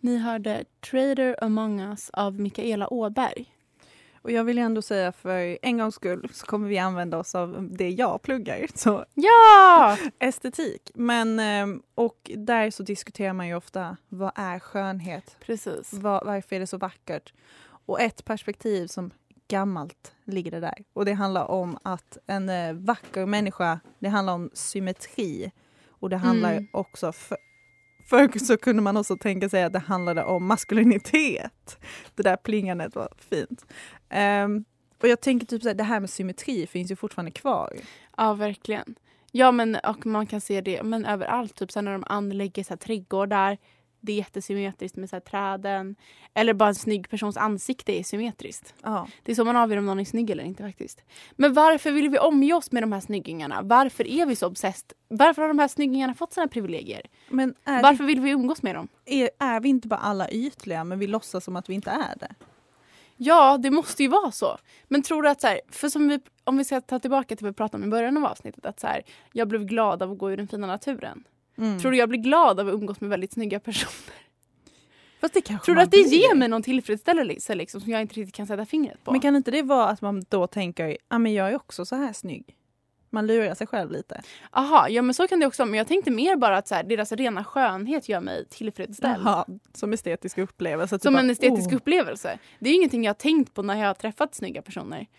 Ni 0.00 0.16
hörde 0.18 0.64
Trader 0.90 1.44
Among 1.44 1.80
Us 1.80 2.10
av 2.12 2.40
Mikaela 2.40 2.92
Åberg. 2.92 3.46
Och 4.24 4.30
jag 4.30 4.44
vill 4.44 4.58
ändå 4.58 4.82
säga 4.82 5.12
för 5.12 5.58
en 5.62 5.78
gångs 5.78 5.94
skull 5.94 6.28
så 6.32 6.46
kommer 6.46 6.68
vi 6.68 6.78
använda 6.78 7.18
oss 7.18 7.34
av 7.34 7.68
det 7.72 7.90
jag 7.90 8.22
pluggar, 8.22 8.66
så 8.74 9.04
Ja! 9.14 9.96
estetik. 10.18 10.90
Men, 10.94 11.38
ehm, 11.40 11.82
och 11.94 12.30
där 12.36 12.70
så 12.70 12.82
diskuterar 12.82 13.32
man 13.32 13.48
ju 13.48 13.54
ofta, 13.54 13.96
vad 14.08 14.32
är 14.34 14.58
skönhet? 14.58 15.36
Precis. 15.40 15.92
Var, 15.92 16.22
varför 16.24 16.56
är 16.56 16.60
det 16.60 16.66
så 16.66 16.78
vackert? 16.78 17.32
Och 17.86 18.00
ett 18.00 18.24
perspektiv 18.24 18.86
som 18.86 19.10
gammalt 19.48 20.14
ligger 20.24 20.50
det 20.50 20.60
där. 20.60 20.84
Och 20.92 21.04
det 21.04 21.12
handlar 21.12 21.44
om 21.50 21.78
att 21.82 22.18
en 22.26 22.48
eh, 22.48 22.72
vacker 22.72 23.26
människa, 23.26 23.80
det 23.98 24.08
handlar 24.08 24.32
om 24.34 24.50
symmetri. 24.54 25.52
Och 25.88 26.10
det 26.10 26.16
handlar 26.16 26.52
Mm. 26.52 26.66
också, 26.72 27.12
för, 27.12 27.36
förr 28.06 28.38
så 28.38 28.56
kunde 28.56 28.82
man 28.82 28.96
också 28.96 29.16
tänka 29.16 29.48
sig 29.48 29.64
att 29.64 29.72
det 29.72 29.78
handlade 29.78 30.24
om 30.24 30.46
maskulinitet. 30.46 31.78
Det 32.14 32.22
där 32.22 32.36
plingandet 32.36 32.94
var 32.94 33.08
fint. 33.30 33.66
Um, 34.44 34.64
och 35.02 35.08
jag 35.08 35.20
tänker 35.20 35.46
typ 35.46 35.62
så 35.62 35.68
här, 35.68 35.74
det 35.74 35.84
här 35.84 36.00
med 36.00 36.10
symmetri 36.10 36.66
finns 36.66 36.90
ju 36.90 36.96
fortfarande 36.96 37.30
kvar. 37.30 37.76
Ja, 38.16 38.34
verkligen. 38.34 38.94
Ja, 39.32 39.52
men 39.52 39.76
och 39.76 40.06
man 40.06 40.26
kan 40.26 40.40
se 40.40 40.60
det 40.60 40.82
men 40.82 41.04
överallt. 41.04 41.54
Typ 41.54 41.72
så 41.72 41.80
när 41.80 41.92
de 41.92 42.04
anlägger 42.06 42.64
så 42.64 42.68
här, 42.68 42.76
trädgårdar. 42.76 43.58
Det 44.04 44.12
är 44.12 44.16
jättesymmetriskt 44.16 44.96
med 44.96 45.10
så 45.10 45.20
träden. 45.20 45.96
Eller 46.34 46.54
bara 46.54 46.68
en 46.68 46.74
snygg 46.74 47.10
persons 47.10 47.36
ansikte 47.36 47.92
är 47.92 48.02
symmetriskt. 48.02 48.74
Ja. 48.82 49.08
Det 49.22 49.32
är 49.32 49.36
så 49.36 49.44
man 49.44 49.56
avgör 49.56 49.78
om 49.78 49.86
någon 49.86 50.00
är 50.00 50.04
snygg 50.04 50.30
eller 50.30 50.44
inte 50.44 50.62
faktiskt. 50.62 51.02
Men 51.32 51.52
varför 51.52 51.90
vill 51.90 52.08
vi 52.08 52.18
omge 52.18 52.54
oss 52.54 52.72
med 52.72 52.82
de 52.82 52.92
här 52.92 53.00
snyggingarna? 53.00 53.62
Varför 53.62 54.06
är 54.06 54.26
vi 54.26 54.36
så 54.36 54.46
obsessed? 54.46 54.92
Varför 55.08 55.42
har 55.42 55.48
de 55.48 55.58
här 55.58 55.68
snyggingarna 55.68 56.14
fått 56.14 56.32
sina 56.32 56.48
privilegier? 56.48 57.02
Varför 57.82 58.04
vill 58.04 58.20
vi 58.20 58.30
umgås 58.30 58.62
med 58.62 58.74
dem? 58.74 58.88
är, 59.06 59.30
är 59.38 59.60
vi 59.60 59.68
inte 59.68 59.88
bara 59.88 60.00
alla 60.00 60.30
ytliga 60.30 60.84
men 60.84 60.98
vi 60.98 61.06
låtsas 61.06 61.44
som 61.44 61.56
att 61.56 61.68
vi 61.68 61.74
inte 61.74 61.90
är 61.90 62.16
det? 62.20 62.34
Ja, 63.16 63.58
det 63.58 63.70
måste 63.70 64.02
ju 64.02 64.08
vara 64.08 64.30
så. 64.30 64.58
Men 64.88 65.02
tror 65.02 65.22
du 65.22 65.28
att 65.28 65.40
så 65.40 65.46
här, 65.46 65.60
för 65.70 65.88
som 65.88 66.08
vi, 66.08 66.20
om 66.44 66.58
vi 66.58 66.64
ska 66.64 66.80
ta 66.80 66.98
tillbaka 66.98 67.36
till 67.36 67.44
vad 67.44 67.52
vi 67.52 67.56
pratade 67.56 67.82
om 67.82 67.88
i 67.88 67.90
början 67.90 68.16
av 68.16 68.24
avsnittet, 68.24 68.66
att 68.66 68.80
så 68.80 68.86
här, 68.86 69.02
jag 69.32 69.48
blev 69.48 69.64
glad 69.64 70.02
av 70.02 70.12
att 70.12 70.18
gå 70.18 70.32
i 70.32 70.36
den 70.36 70.48
fina 70.48 70.66
naturen. 70.66 71.24
Mm. 71.58 71.80
Tror 71.80 71.90
du 71.90 71.96
jag 71.96 72.08
blir 72.08 72.18
glad 72.18 72.60
av 72.60 72.68
att 72.68 72.74
umgås 72.74 73.00
med 73.00 73.10
väldigt 73.10 73.32
snygga 73.32 73.60
personer? 73.60 74.14
Tror 75.64 75.74
du 75.74 75.80
att 75.80 75.90
det 75.90 75.96
ger 75.96 76.34
mig 76.34 76.48
någon 76.48 76.62
tillfredsställelse 76.62 77.54
liksom, 77.54 77.80
som 77.80 77.90
jag 77.90 78.00
inte 78.00 78.14
riktigt 78.14 78.34
kan 78.34 78.46
sätta 78.46 78.66
fingret 78.66 79.04
på? 79.04 79.12
Men 79.12 79.20
kan 79.20 79.36
inte 79.36 79.50
det 79.50 79.62
vara 79.62 79.86
att 79.86 80.00
man 80.00 80.24
då 80.28 80.46
tänker, 80.46 80.96
ja 81.08 81.18
men 81.18 81.34
jag 81.34 81.48
är 81.50 81.56
också 81.56 81.84
så 81.84 81.96
här 81.96 82.12
snygg? 82.12 82.56
Man 83.14 83.26
lurar 83.26 83.54
sig 83.54 83.66
själv 83.66 83.92
lite. 83.92 84.22
Aha, 84.50 84.88
ja 84.88 85.02
men 85.02 85.14
så 85.14 85.28
kan 85.28 85.40
det 85.40 85.46
också. 85.46 85.64
Men 85.64 85.78
jag 85.78 85.86
tänkte 85.88 86.10
mer 86.10 86.36
bara 86.36 86.56
att 86.56 86.68
så 86.68 86.74
här, 86.74 86.82
deras 86.82 87.12
rena 87.12 87.44
skönhet 87.44 88.08
gör 88.08 88.20
mig 88.20 88.46
tillfredsställd. 88.48 89.22
Jaha, 89.24 89.46
som 89.74 89.92
estetisk 89.92 90.38
upplevelse. 90.38 90.98
typ 90.98 91.02
Som 91.02 91.14
bara, 91.14 91.20
en 91.20 91.30
estetisk 91.30 91.68
oh. 91.68 91.76
upplevelse. 91.76 92.38
Det 92.58 92.68
är 92.68 92.70
ju 92.70 92.76
ingenting 92.76 93.04
jag 93.04 93.08
har 93.08 93.14
tänkt 93.14 93.54
på 93.54 93.62
när 93.62 93.78
jag 93.78 93.86
har 93.86 93.94
träffat 93.94 94.34
snygga 94.34 94.62
personer. 94.62 95.06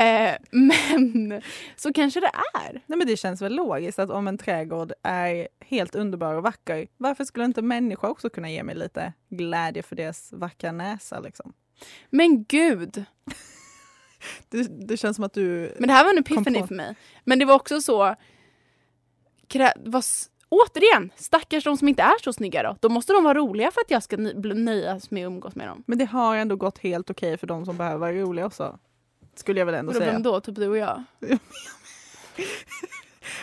Eh, 0.00 0.34
men 0.50 1.42
så 1.76 1.92
kanske 1.92 2.20
det 2.20 2.30
är. 2.66 2.72
Nej 2.72 2.98
men 2.98 3.06
det 3.06 3.16
känns 3.16 3.42
väl 3.42 3.54
logiskt 3.54 3.98
att 3.98 4.10
om 4.10 4.28
en 4.28 4.38
trädgård 4.38 4.92
är 5.02 5.48
helt 5.60 5.94
underbar 5.94 6.34
och 6.34 6.42
vacker, 6.42 6.86
varför 6.96 7.24
skulle 7.24 7.44
inte 7.44 7.62
människor 7.62 8.08
också 8.08 8.30
kunna 8.30 8.50
ge 8.50 8.62
mig 8.62 8.74
lite 8.74 9.12
glädje 9.28 9.82
för 9.82 9.96
deras 9.96 10.32
vackra 10.32 10.72
näsa 10.72 11.20
liksom? 11.20 11.52
Men 12.10 12.44
gud. 12.44 13.04
Det, 14.48 14.86
det 14.86 14.96
känns 14.96 15.16
som 15.16 15.24
att 15.24 15.32
du... 15.32 15.74
Men 15.78 15.88
det 15.88 15.94
här 15.94 16.04
var 16.04 16.10
en 16.10 16.18
epiphany 16.18 16.66
för 16.66 16.74
mig. 16.74 16.94
Men 17.24 17.38
det 17.38 17.44
var 17.44 17.54
också 17.54 17.80
så... 17.80 18.14
Krä, 19.48 19.72
var, 19.76 20.04
återigen, 20.48 21.10
stackars 21.16 21.64
de 21.64 21.76
som 21.76 21.88
inte 21.88 22.02
är 22.02 22.22
så 22.24 22.32
snygga 22.32 22.62
då. 22.62 22.76
Då 22.80 22.88
måste 22.88 23.12
de 23.12 23.24
vara 23.24 23.38
roliga 23.38 23.70
för 23.70 23.80
att 23.80 23.90
jag 23.90 24.02
ska 24.02 24.16
nöjas 24.16 25.10
med 25.10 25.26
att 25.26 25.32
umgås 25.32 25.54
med 25.54 25.68
dem. 25.68 25.82
Men 25.86 25.98
det 25.98 26.04
har 26.04 26.36
ändå 26.36 26.56
gått 26.56 26.78
helt 26.78 27.10
okej 27.10 27.36
för 27.36 27.46
de 27.46 27.64
som 27.64 27.76
behöver 27.76 27.98
vara 27.98 28.12
roliga 28.12 28.46
också. 28.46 28.78
Skulle 29.34 29.60
jag 29.60 29.66
väl 29.66 29.74
ändå 29.74 29.92
Vadå, 29.92 30.00
säga. 30.00 30.12
Vem 30.12 30.22
då? 30.22 30.40
Typ 30.40 30.54
du 30.56 30.68
och 30.68 30.76
jag? 30.76 31.04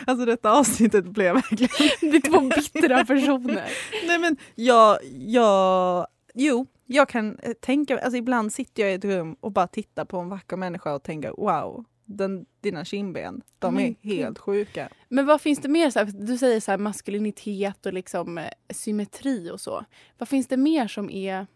Alltså 0.06 0.26
detta 0.26 0.50
avsnittet 0.50 1.04
blev 1.04 1.34
verkligen... 1.34 1.90
Det 2.10 2.16
är 2.16 2.30
två 2.30 2.40
bittra 2.40 3.04
personer. 3.04 3.70
Nej 4.06 4.18
men 4.18 4.36
jag, 4.54 4.98
jag, 5.26 6.06
jo, 6.36 6.66
jag 6.86 7.08
kan 7.08 7.38
eh, 7.38 7.52
tänka, 7.52 7.98
alltså 7.98 8.16
ibland 8.16 8.52
sitter 8.52 8.82
jag 8.82 8.92
i 8.92 8.94
ett 8.94 9.04
rum 9.04 9.36
och 9.40 9.52
bara 9.52 9.66
tittar 9.66 10.04
på 10.04 10.18
en 10.18 10.28
vacker 10.28 10.56
människa 10.56 10.94
och 10.94 11.02
tänker 11.02 11.30
wow, 11.30 11.84
den, 12.04 12.46
dina 12.60 12.84
kindben, 12.84 13.42
de 13.58 13.74
Men 13.74 13.84
är 13.84 13.94
helt 14.02 14.38
sjuka. 14.38 14.88
Men 15.08 15.26
vad 15.26 15.40
finns 15.40 15.58
det 15.58 15.68
mer? 15.68 15.90
Så 15.90 15.98
här, 15.98 16.06
du 16.06 16.38
säger 16.38 16.60
så 16.60 16.70
här 16.70 16.78
maskulinitet 16.78 17.86
och 17.86 17.92
liksom 17.92 18.38
eh, 18.38 18.48
symmetri 18.70 19.50
och 19.50 19.60
så. 19.60 19.84
Vad 20.18 20.28
finns 20.28 20.46
det 20.46 20.56
mer 20.56 20.88
som 20.88 21.10
är... 21.10 21.46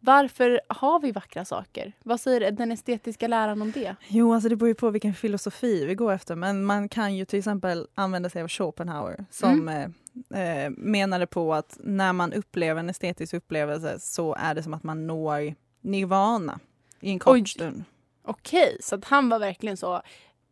Varför 0.00 0.60
har 0.68 1.00
vi 1.00 1.12
vackra 1.12 1.44
saker? 1.44 1.92
Vad 2.04 2.20
säger 2.20 2.50
den 2.50 2.72
estetiska 2.72 3.28
läran 3.28 3.62
om 3.62 3.70
det? 3.70 3.96
Jo, 4.08 4.32
alltså 4.32 4.48
det 4.48 4.56
beror 4.56 4.68
ju 4.68 4.74
på 4.74 4.90
vilken 4.90 5.14
filosofi 5.14 5.86
vi 5.86 5.94
går 5.94 6.12
efter, 6.12 6.36
men 6.36 6.64
man 6.64 6.88
kan 6.88 7.16
ju 7.16 7.24
till 7.24 7.38
exempel 7.38 7.86
använda 7.94 8.30
sig 8.30 8.42
av 8.42 8.48
Schopenhauer 8.48 9.24
som 9.30 9.68
eh, 9.68 9.88
eh, 10.34 10.70
menade 10.70 11.26
på 11.26 11.54
att 11.54 11.78
när 11.80 12.12
man 12.12 12.32
upplever 12.32 12.80
en 12.80 12.90
estetisk 12.90 13.34
upplevelse 13.34 13.98
så 14.00 14.34
är 14.34 14.54
det 14.54 14.62
som 14.62 14.74
att 14.74 14.82
man 14.82 15.06
når 15.06 15.54
nirvana 15.80 16.60
i 17.00 17.10
en 17.10 17.18
kort 17.18 17.34
Oj. 17.34 17.46
stund. 17.46 17.84
Okej, 18.22 18.76
så 18.80 18.94
att 18.94 19.04
han 19.04 19.28
var 19.28 19.38
verkligen 19.38 19.76
så 19.76 20.02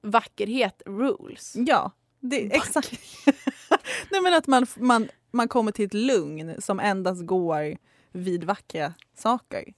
vackerhet 0.00 0.82
rules. 0.86 1.54
Ja, 1.56 1.90
det, 2.20 2.56
exakt. 2.56 2.92
Nej, 4.10 4.20
men 4.22 4.34
att 4.34 4.46
man, 4.46 4.66
man, 4.76 5.08
man 5.30 5.48
kommer 5.48 5.72
till 5.72 5.84
ett 5.84 5.94
lugn 5.94 6.54
som 6.58 6.80
endast 6.80 7.26
går 7.26 7.76
vid 8.12 8.44
vackra 8.44 8.94
saker. 9.16 9.74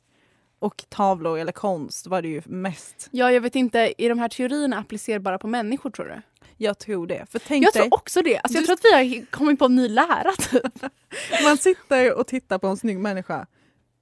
Och 0.59 0.85
tavlor 0.89 1.39
eller 1.39 1.53
konst 1.53 2.07
var 2.07 2.23
det 2.23 2.29
ju 2.29 2.43
mest. 2.47 3.09
Ja, 3.11 3.33
jag 3.33 3.41
vet 3.41 3.55
inte, 3.55 3.95
är 3.99 4.09
de 4.09 4.19
här 4.19 4.29
teorierna 4.29 4.79
applicerbara 4.79 5.39
på 5.39 5.47
människor 5.47 5.91
tror 5.91 6.07
du? 6.07 6.23
Jag 6.57 6.79
tror 6.79 7.07
det. 7.07 7.27
För 7.31 7.39
tänk 7.39 7.65
Jag 7.67 7.73
dig, 7.73 7.83
tror 7.83 7.95
också 7.95 8.23
det. 8.23 8.39
Alltså, 8.39 8.55
jag 8.59 8.63
Du- 8.63 8.67
tror 8.67 8.75
att 8.75 8.85
vi 8.85 9.19
har 9.19 9.27
kommit 9.27 9.59
på 9.59 9.65
en 9.65 9.77
ny 9.77 9.89
lära 9.89 10.33
typ. 10.33 10.63
man 11.45 11.57
sitter 11.57 12.19
och 12.19 12.27
tittar 12.27 12.59
på 12.59 12.67
en 12.67 12.77
snygg 12.77 12.99
människa. 12.99 13.47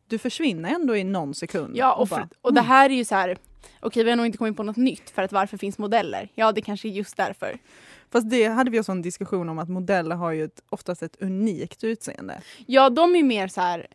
Du 0.08 0.18
försvinner 0.18 0.70
ändå 0.74 0.96
i 0.96 1.04
någon 1.04 1.34
sekund. 1.34 1.76
Ja, 1.76 1.94
och, 1.94 2.08
bara, 2.08 2.20
för, 2.20 2.28
och 2.40 2.54
det 2.54 2.60
här 2.60 2.90
är 2.90 2.94
ju 2.94 3.04
så 3.04 3.14
här... 3.14 3.38
Okej, 3.80 4.04
vi 4.04 4.10
har 4.10 4.16
nog 4.16 4.26
inte 4.26 4.38
kommit 4.38 4.56
på 4.56 4.62
något 4.62 4.76
nytt 4.76 5.10
för 5.10 5.22
att 5.22 5.32
varför 5.32 5.56
finns 5.56 5.78
modeller? 5.78 6.28
Ja, 6.34 6.52
det 6.52 6.60
kanske 6.60 6.88
är 6.88 6.90
just 6.90 7.16
därför. 7.16 7.58
Fast 8.12 8.30
det 8.30 8.44
hade 8.46 8.70
vi 8.70 8.80
också 8.80 8.92
en 8.92 9.02
diskussion 9.02 9.48
om 9.48 9.58
att 9.58 9.68
modeller 9.68 10.16
har 10.16 10.32
ju 10.32 10.44
ett, 10.44 10.62
oftast 10.70 11.02
ett 11.02 11.16
unikt 11.22 11.84
utseende. 11.84 12.42
Ja, 12.66 12.90
de 12.90 13.16
är 13.16 13.22
mer 13.22 13.48
så 13.48 13.60
här... 13.60 13.86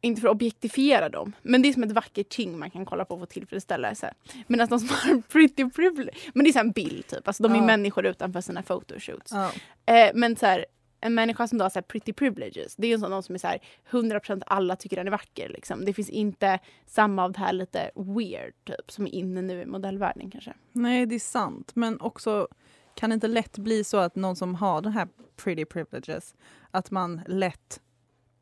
Inte 0.00 0.20
för 0.20 0.28
att 0.28 0.34
objektifiera 0.34 1.08
dem, 1.08 1.32
men 1.42 1.62
det 1.62 1.68
är 1.68 1.72
som 1.72 1.82
ett 1.82 1.92
vackert 1.92 2.28
ting 2.28 2.58
man 2.58 2.70
kan 2.70 2.84
kolla 2.84 3.04
på 3.04 3.14
och 3.14 3.20
få 3.20 3.26
tillfredsställelse. 3.26 4.14
Medan 4.46 4.68
de 4.68 4.78
som 4.80 4.88
har 4.88 5.22
pretty 5.22 5.70
privilege, 5.70 6.18
men 6.34 6.44
det 6.44 6.56
är 6.56 6.60
en 6.60 6.70
bild 6.70 7.06
typ. 7.06 7.28
Alltså 7.28 7.42
de 7.42 7.52
är 7.52 7.56
Ja. 7.56 7.62
människor 7.62 8.06
utanför 8.06 8.40
sina 8.40 8.62
photoshoots. 8.62 9.32
Ja. 9.32 9.52
Eh, 9.94 10.10
men 10.14 10.36
så 10.36 10.46
här, 10.46 10.66
en 11.00 11.14
människa 11.14 11.48
som 11.48 11.58
då 11.58 11.64
har 11.64 11.70
så 11.70 11.82
pretty 11.82 12.12
privileges, 12.12 12.76
det 12.76 12.86
är 12.86 12.88
ju 12.88 12.94
en 12.94 13.00
sån 13.00 13.10
någon 13.10 13.22
som 13.22 13.34
är 13.34 13.38
så 13.38 13.46
här 13.46 13.58
100% 13.90 14.42
alla 14.46 14.76
tycker 14.76 14.96
den 14.96 15.06
är 15.06 15.10
vacker. 15.10 15.48
Liksom. 15.48 15.84
Det 15.84 15.92
finns 15.92 16.10
inte 16.10 16.58
samma 16.86 17.24
av 17.24 17.32
det 17.32 17.38
här 17.38 17.52
lite 17.52 17.90
weird 17.94 18.54
typ 18.64 18.90
som 18.90 19.06
är 19.06 19.14
inne 19.14 19.42
nu 19.42 19.62
i 19.62 19.66
modellvärlden 19.66 20.30
kanske. 20.30 20.52
Nej, 20.72 21.06
det 21.06 21.14
är 21.14 21.18
sant. 21.18 21.70
Men 21.74 22.00
också 22.00 22.48
kan 22.94 23.10
det 23.10 23.14
inte 23.14 23.28
lätt 23.28 23.58
bli 23.58 23.84
så 23.84 23.96
att 23.96 24.16
någon 24.16 24.36
som 24.36 24.54
har 24.54 24.82
den 24.82 24.92
här 24.92 25.08
pretty 25.36 25.64
privileges, 25.64 26.34
att 26.70 26.90
man 26.90 27.20
lätt 27.26 27.80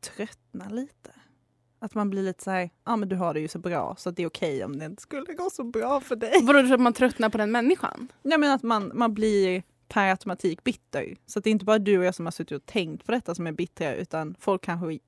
tröttnar 0.01 0.69
lite? 0.69 1.11
Att 1.81 1.95
man 1.95 2.09
blir 2.09 2.23
lite 2.23 2.43
så 2.43 2.51
här, 2.51 2.69
ja 2.85 2.95
men 2.95 3.09
du 3.09 3.15
har 3.15 3.33
det 3.33 3.39
ju 3.39 3.47
så 3.47 3.59
bra 3.59 3.95
så 3.97 4.11
det 4.11 4.23
är 4.23 4.27
okej 4.27 4.63
om 4.65 4.79
det 4.79 4.85
inte 4.85 5.01
skulle 5.01 5.33
gå 5.33 5.49
så 5.49 5.63
bra 5.63 6.01
för 6.01 6.15
dig. 6.15 6.33
Vadå, 6.43 6.73
att 6.73 6.79
man 6.79 6.93
tröttnar 6.93 7.29
på 7.29 7.37
den 7.37 7.51
människan? 7.51 8.07
Nej 8.23 8.37
men 8.37 8.51
att 8.51 8.63
man, 8.63 8.91
man 8.93 9.13
blir 9.13 9.63
per 9.87 10.09
automatik 10.11 10.63
bitter. 10.63 11.15
Så 11.25 11.39
det 11.39 11.49
är 11.49 11.51
inte 11.51 11.65
bara 11.65 11.79
du 11.79 11.97
och 11.97 12.05
jag 12.05 12.15
som 12.15 12.25
har 12.25 12.31
suttit 12.31 12.55
och 12.57 12.65
tänkt 12.65 13.05
på 13.05 13.11
detta 13.11 13.35
som 13.35 13.47
är 13.47 13.51
bittra 13.51 13.95
utan 13.95 14.35
folk 14.39 14.61
kanske 14.63 14.99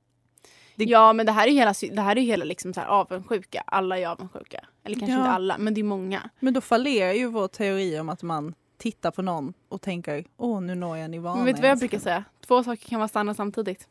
Det- 0.75 0.83
Ja, 0.83 1.13
men 1.13 1.25
det 1.25 1.31
här 1.31 1.47
är 1.47 1.51
hela, 1.51 1.73
sy- 1.73 1.89
det 1.89 2.01
här 2.01 2.17
är 2.17 2.21
hela 2.21 2.45
liksom 2.45 2.73
så 2.73 2.79
här 2.79 2.87
avundsjuka. 2.87 3.63
Alla 3.67 3.99
är 3.99 4.07
avundsjuka. 4.07 4.65
Eller 4.83 4.95
kanske 4.99 5.11
Ja. 5.13 5.19
inte 5.19 5.29
alla, 5.31 5.57
men 5.57 5.73
det 5.73 5.81
är 5.81 5.83
många. 5.83 6.29
Men 6.39 6.53
då 6.53 6.61
fallerar 6.61 7.13
ju 7.13 7.25
vår 7.27 7.47
teori 7.47 7.99
om 7.99 8.09
att 8.09 8.23
man 8.23 8.53
tittar 8.77 9.11
på 9.11 9.21
någon 9.21 9.53
och 9.69 9.81
tänker 9.81 10.25
åh 10.37 10.61
nu 10.61 10.75
når 10.75 10.97
jag 10.97 11.11
nirvana. 11.11 11.35
Men 11.35 11.45
vet 11.45 11.55
du 11.55 11.61
vad 11.61 11.69
jag 11.69 11.71
älskling." 11.71 11.89
brukar 11.89 12.03
säga? 12.03 12.23
Två 12.47 12.63
saker 12.63 12.89
kan 12.89 12.99
vara 12.99 13.07
sanna 13.07 13.33
samtidigt. 13.33 13.87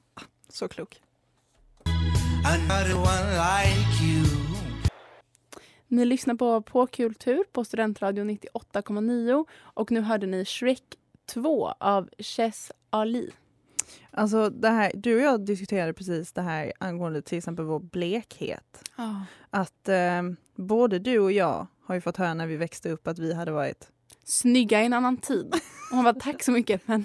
Så 0.49 0.69
klok. 0.69 1.01
Ni 5.89 6.05
lyssnar 6.05 6.35
på 6.35 6.63
På 6.63 6.87
kultur 6.87 7.45
på 7.53 7.65
Studentradion 7.65 8.31
98,9 8.31 9.45
och 9.53 9.91
nu 9.91 10.01
hörde 10.01 10.27
ni 10.27 10.45
Shrek 10.45 10.83
2 11.27 11.69
av 11.79 12.09
Chess 12.19 12.73
Ali. 12.91 13.31
Alltså 14.11 14.51
det 14.51 14.69
här, 14.69 14.93
du 14.95 15.15
och 15.15 15.21
jag 15.21 15.45
diskuterade 15.45 15.93
precis 15.93 16.33
det 16.33 16.43
här 16.43 16.73
angående 16.79 17.23
till 17.23 17.39
exempel 17.39 17.65
vår 17.65 17.81
blekhet. 17.81 18.91
Att 19.51 19.89
eh, 19.89 20.23
både 20.57 20.99
du 20.99 21.19
och 21.19 21.33
jag 21.33 21.67
har 21.85 21.95
ju 21.95 22.01
fått 22.01 22.17
höra 22.17 22.35
när 22.35 22.47
vi 22.47 22.57
växte 22.57 22.91
upp 22.91 23.07
att 23.07 23.19
vi 23.19 23.35
hade 23.35 23.53
varit 23.53 23.89
Snygga 24.25 24.83
i 24.83 24.87
en 24.87 24.93
annan 24.93 25.17
tid. 25.17 25.55
Och 25.91 25.97
hon 25.97 26.05
var 26.05 26.13
tack 26.13 26.43
så 26.43 26.53
mycket 26.53 26.89
men 26.89 27.05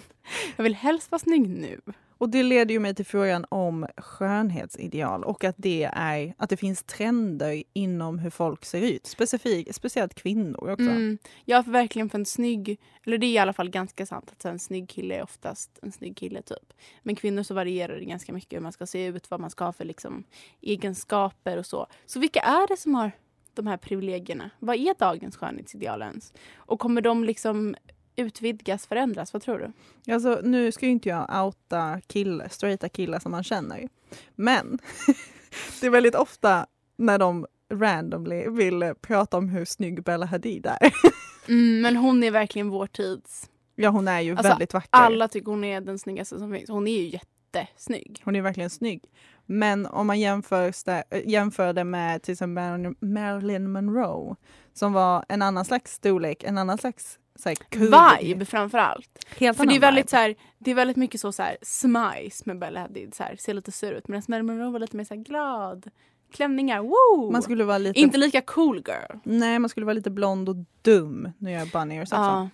jag 0.55 0.63
vill 0.63 0.75
helst 0.75 1.11
vara 1.11 1.19
snygg 1.19 1.49
nu. 1.49 1.81
Och 2.17 2.30
det 2.30 2.43
leder 2.43 2.73
ju 2.73 2.80
mig 2.80 2.95
till 2.95 3.06
frågan 3.06 3.45
om 3.49 3.88
skönhetsideal 3.97 5.23
och 5.23 5.43
att 5.43 5.56
det 5.58 5.89
är 5.93 6.34
att 6.38 6.49
det 6.49 6.58
finns 6.58 6.84
trender 6.84 7.63
inom 7.73 8.19
hur 8.19 8.30
folk 8.30 8.65
ser 8.65 8.82
ut. 8.82 9.08
specifik, 9.08 9.75
speciellt 9.75 10.13
kvinnor 10.13 10.69
också. 10.69 10.84
Mm. 10.84 11.17
Ja, 11.45 11.63
för 11.63 11.71
verkligen 11.71 12.10
för 12.10 12.19
en 12.19 12.25
snygg, 12.25 12.80
eller 13.04 13.17
det 13.17 13.25
är 13.25 13.32
i 13.32 13.38
alla 13.38 13.54
fall 13.54 13.69
ganska 13.69 14.06
sant 14.06 14.32
att 14.32 14.45
en 14.45 14.60
snygg 14.60 14.89
kille 14.89 15.15
är 15.15 15.23
oftast 15.23 15.80
en 15.82 15.91
snygg 15.91 16.17
kille 16.17 16.41
typ. 16.41 16.73
Men 17.04 17.15
kvinnor 17.15 17.43
så 17.43 17.54
varierar 17.54 17.95
det 17.95 18.06
ganska 18.06 18.34
mycket 18.34 18.58
hur 18.58 18.63
man 18.63 18.71
ska 18.71 18.86
se 18.86 19.06
ut, 19.06 19.32
vad 19.32 19.39
man 19.39 19.49
ska 19.49 19.65
ha 19.65 19.73
för 19.73 19.86
liksom 19.86 20.23
egenskaper 20.62 21.58
och 21.58 21.65
så. 21.65 21.88
Så 22.06 22.19
vilka 22.19 22.39
är 22.39 22.67
det 22.67 22.78
som 22.78 22.95
har 22.95 23.12
de 23.54 23.67
här 23.67 23.78
privilegierna? 23.78 24.49
Vad 24.60 24.75
är 24.75 24.95
dagens 24.99 25.38
skönhetsideal 25.38 26.01
ens? 26.01 26.34
Och 26.56 26.80
kommer 26.80 27.01
de 27.01 27.23
liksom 27.23 27.75
utvidgas, 28.15 28.88
förändras? 28.88 29.34
Vad 29.34 29.41
tror 29.41 29.60
du? 29.60 30.13
Alltså, 30.13 30.39
nu 30.43 30.71
ska 30.71 30.86
ju 30.86 30.91
inte 30.91 31.10
jag 31.10 31.45
outa 31.45 32.01
kill, 32.08 32.43
straighta 32.49 32.89
killar 32.89 33.19
som 33.19 33.32
man 33.32 33.43
känner. 33.43 33.89
Men 34.36 34.80
det 35.82 35.88
är 35.88 35.91
väldigt 35.91 36.15
ofta 36.15 36.65
när 36.97 37.19
de 37.19 37.45
randomly 37.73 38.49
vill 38.49 38.93
prata 39.01 39.38
om 39.38 39.49
hur 39.49 39.65
snygg 39.65 40.04
Bella 40.04 40.25
Hadid 40.25 40.65
är. 40.65 40.93
Mm, 41.47 41.82
men 41.82 41.95
hon 41.95 42.23
är 42.23 42.32
verkligen 42.32 42.69
vår 42.69 42.88
tids. 42.88 43.49
Ja, 43.75 43.89
hon 43.89 44.08
är 44.08 44.19
ju 44.21 44.32
Alltså, 44.32 44.47
väldigt 44.47 44.73
vacker. 44.73 44.89
Alla 44.91 45.28
tycker 45.28 45.51
hon 45.51 45.63
är 45.63 45.82
den 45.82 45.99
snyggaste 45.99 46.39
som 46.39 46.54
finns. 46.54 46.69
Hon 46.69 46.88
är 46.88 47.01
ju 47.01 47.08
jättesnygg. 47.08 48.21
Hon 48.25 48.36
är 48.36 48.41
verkligen 48.41 48.69
snygg. 48.69 49.04
Men 49.45 49.86
om 49.86 50.08
man 50.08 50.19
jämför, 50.19 50.73
äh, 50.88 51.01
jämför 51.25 51.73
det 51.73 51.84
med 51.84 52.21
till 52.23 52.32
exempel 52.32 52.95
Marilyn 52.99 53.71
Monroe 53.71 54.36
som 54.73 54.93
var 54.93 55.25
en 55.30 55.41
annan 55.41 55.65
slags 55.65 55.93
storlek, 55.93 56.43
en 56.43 56.58
annan 56.58 56.78
slags 56.78 57.19
så 57.35 57.49
här, 57.49 57.55
kurvig- 57.55 58.19
Vibe 58.19 58.45
framför 58.45 58.77
allt. 58.77 59.25
Helt 59.37 59.57
För 59.57 59.65
det 59.65 59.75
är 59.75 59.79
väldigt 59.79 60.09
så 60.09 60.15
här, 60.15 60.35
det 60.57 60.71
är 60.71 60.75
väldigt 60.75 60.97
mycket 60.97 61.21
så, 61.21 61.31
så 61.31 61.43
här 61.43 61.57
smice 61.61 62.43
med 62.45 62.59
Bella 62.59 62.81
Hadid. 62.81 63.15
Så 63.15 63.23
här, 63.23 63.35
ser 63.35 63.53
lite 63.53 63.71
sur 63.71 63.91
ut. 63.91 64.07
Medan 64.07 64.23
Marilyn 64.27 64.45
Monroe 64.45 64.71
var 64.71 64.79
lite 64.79 64.97
mer 64.97 65.03
så 65.03 65.15
glad. 65.15 65.91
Klänningar, 66.31 66.81
woo! 66.81 67.31
Man 67.31 67.41
skulle 67.41 67.63
vara 67.63 67.77
lite... 67.77 67.99
Inte 67.99 68.17
lika 68.17 68.41
cool 68.41 68.77
girl. 68.87 69.17
Nej, 69.23 69.59
man 69.59 69.69
skulle 69.69 69.85
vara 69.85 69.93
lite 69.93 70.09
blond 70.11 70.49
och 70.49 70.55
dum. 70.81 71.31
Nu 71.37 71.51
gör 71.51 71.59
jag 71.59 71.67
bunny 71.67 72.01
och 72.01 72.07
så. 72.07 72.15
Ja. 72.15 72.49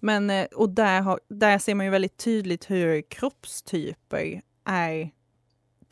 Men 0.00 0.30
eh, 0.30 0.44
och 0.44 0.68
där, 0.70 1.00
har, 1.00 1.20
där 1.28 1.58
ser 1.58 1.74
man 1.74 1.86
ju 1.86 1.90
väldigt 1.92 2.16
tydligt 2.16 2.70
hur 2.70 3.02
kroppstyper 3.02 4.42
är 4.64 5.10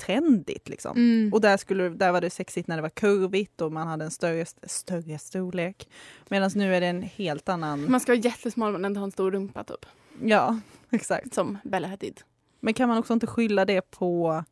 trendigt 0.00 0.68
liksom. 0.68 0.96
Mm. 0.96 1.32
Och 1.32 1.40
där, 1.40 1.56
skulle, 1.56 1.88
där 1.88 2.12
var 2.12 2.20
det 2.20 2.30
sexigt 2.30 2.68
när 2.68 2.76
det 2.76 2.82
var 2.82 2.88
kurvigt 2.88 3.60
och 3.60 3.72
man 3.72 3.88
hade 3.88 4.04
en 4.04 4.10
större, 4.10 4.44
större 4.62 5.18
storlek. 5.18 5.88
Medan 6.28 6.50
nu 6.54 6.74
är 6.74 6.80
det 6.80 6.86
en 6.86 7.02
helt 7.02 7.48
annan... 7.48 7.90
Man 7.90 8.00
ska 8.00 8.12
vara 8.12 8.20
jättesmal 8.20 8.72
men 8.72 8.84
ändå 8.84 9.00
ha 9.00 9.04
en 9.04 9.12
stor 9.12 9.30
rumpa 9.30 9.64
typ. 9.64 9.86
Ja, 10.22 10.60
exakt. 10.90 11.34
Som 11.34 11.58
Bella 11.64 11.88
Hadid. 11.88 12.20
Men 12.60 12.74
kan 12.74 12.88
man 12.88 12.98
också 12.98 13.12
inte 13.12 13.26
skylla 13.26 13.64
det 13.64 13.90
på 13.90 14.44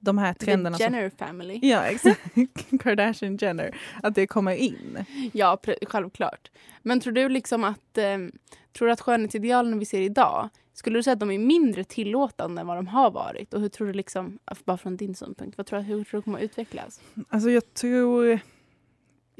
de 0.00 0.18
här 0.18 0.34
trenderna? 0.34 0.76
The 0.76 0.84
Som, 0.84 0.94
Jenner 0.94 1.10
family. 1.10 1.58
ja, 1.62 1.82
exakt. 1.82 2.20
Kardashian 2.80 3.36
Jenner. 3.36 3.76
Att 4.02 4.14
det 4.14 4.26
kommer 4.26 4.54
in. 4.54 5.04
Ja, 5.32 5.58
självklart. 5.86 6.50
Men 6.82 7.00
tror 7.00 7.12
du 7.12 7.28
liksom 7.28 7.64
att, 7.64 7.98
eh, 7.98 8.18
tror 8.72 8.90
att 8.90 9.00
skönhetsidealen 9.00 9.78
vi 9.78 9.84
ser 9.84 10.00
idag, 10.00 10.48
skulle 10.78 10.98
du 10.98 11.02
säga 11.02 11.14
att 11.14 11.20
de 11.20 11.30
är 11.30 11.38
mindre 11.38 11.84
tillåtande 11.84 12.60
än 12.60 12.66
vad 12.66 12.76
de 12.76 12.86
har 12.86 13.10
varit? 13.10 13.54
Och 13.54 13.60
hur 13.60 13.68
tror 13.68 13.86
du 13.86 13.92
liksom, 13.92 14.38
bara 14.64 14.76
från 14.76 14.96
din 14.96 15.14
synpunkt, 15.14 15.58
vad 15.58 15.66
tror 15.66 15.78
du, 15.78 15.84
hur 15.84 16.04
tror 16.04 16.18
du 16.18 16.22
kommer 16.22 16.38
att 16.38 16.44
utvecklas? 16.44 17.00
Alltså 17.28 17.50
jag 17.50 17.74
tror... 17.74 18.38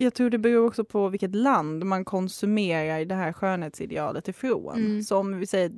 Jag 0.00 0.14
tror 0.14 0.30
det 0.30 0.38
beror 0.38 0.66
också 0.66 0.84
på 0.84 1.08
vilket 1.08 1.34
land 1.34 1.84
man 1.84 2.04
konsumerar 2.04 3.04
det 3.04 3.14
här 3.14 3.32
skönhetsidealet 3.32 4.28
ifrån. 4.28 4.76
Mm. 4.76 5.02
Så 5.02 5.16
om 5.16 5.38
vi 5.38 5.46
säger 5.46 5.72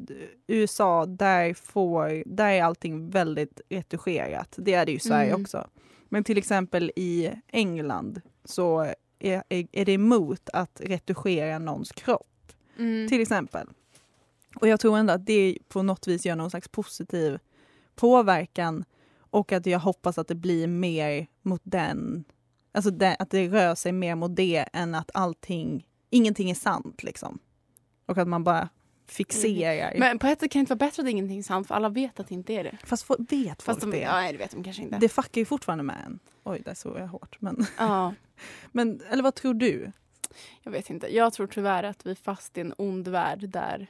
USA, 0.46 1.06
där, 1.06 1.54
får, 1.54 2.22
där 2.26 2.48
är 2.48 2.62
allting 2.62 3.10
väldigt 3.10 3.60
retuscherat. 3.68 4.54
Det 4.58 4.74
är 4.74 4.86
det 4.86 4.92
ju 4.92 4.96
i 4.96 5.00
Sverige 5.00 5.30
Mm. 5.30 5.42
också. 5.42 5.66
Men 6.08 6.24
till 6.24 6.38
exempel 6.38 6.92
i 6.96 7.30
England 7.48 8.20
så 8.44 8.80
är, 9.18 9.42
är, 9.48 9.66
är 9.72 9.84
det 9.84 9.92
emot 9.92 10.48
att 10.52 10.80
retuschera 10.84 11.58
någons 11.58 11.92
kropp. 11.92 12.52
Mm. 12.78 13.08
Till 13.08 13.20
exempel. 13.20 13.66
Och 14.54 14.68
jag 14.68 14.80
tror 14.80 14.98
ändå 14.98 15.12
att 15.12 15.26
det 15.26 15.58
på 15.68 15.82
något 15.82 16.06
vis 16.08 16.26
gör 16.26 16.36
någon 16.36 16.50
slags 16.50 16.68
positiv 16.68 17.38
påverkan 17.94 18.84
och 19.30 19.52
att 19.52 19.66
jag 19.66 19.78
hoppas 19.78 20.18
att 20.18 20.28
det 20.28 20.34
blir 20.34 20.66
mer 20.66 21.26
mot 21.42 21.60
den, 21.64 22.24
alltså 22.72 22.90
det, 22.90 23.16
att 23.18 23.30
det 23.30 23.48
rör 23.48 23.74
sig 23.74 23.92
mer 23.92 24.14
mot 24.14 24.36
det 24.36 24.64
än 24.72 24.94
att 24.94 25.10
allting, 25.14 25.86
ingenting 26.10 26.50
är 26.50 26.54
sant 26.54 27.02
liksom. 27.02 27.38
Och 28.06 28.18
att 28.18 28.28
man 28.28 28.44
bara 28.44 28.68
fixerar. 29.06 29.94
Men 29.98 30.18
på 30.18 30.26
ett 30.26 30.40
sätt 30.40 30.50
kan 30.52 30.58
det 30.58 30.60
inte 30.60 30.74
vara 30.74 30.86
bättre 30.88 31.02
att 31.02 31.08
ingenting 31.08 31.38
är 31.38 31.42
sant 31.42 31.66
för 31.68 31.74
alla 31.74 31.88
vet 31.88 32.20
att 32.20 32.28
det 32.28 32.34
inte 32.34 32.52
är 32.52 32.64
det. 32.64 32.78
Fast 32.84 33.02
få- 33.02 33.16
vet 33.18 33.62
folk 33.62 33.76
Fast 33.76 33.80
de, 33.80 33.90
det? 33.90 34.00
ja, 34.00 34.12
nej, 34.12 34.32
det 34.32 34.38
vet 34.38 34.50
de 34.50 34.64
kanske 34.64 34.82
inte. 34.82 34.98
Det 34.98 35.08
fuckar 35.08 35.40
ju 35.40 35.44
fortfarande 35.44 35.84
med 35.84 35.96
en. 36.06 36.18
Oj, 36.44 36.62
där 36.64 36.74
såg 36.74 36.98
jag 36.98 37.06
hårt. 37.06 37.36
Men, 37.40 37.66
Ja, 37.78 38.14
men, 38.72 39.00
eller 39.10 39.22
vad 39.22 39.34
tror 39.34 39.54
du? 39.54 39.92
jag 40.62 40.72
vet 40.72 40.90
inte. 40.90 41.14
Jag 41.16 41.32
tror 41.32 41.46
tyvärr 41.46 41.82
att 41.82 42.06
vi 42.06 42.10
är 42.10 42.14
fast 42.14 42.58
i 42.58 42.60
en 42.60 42.74
ond 42.78 43.08
värld 43.08 43.48
där 43.48 43.86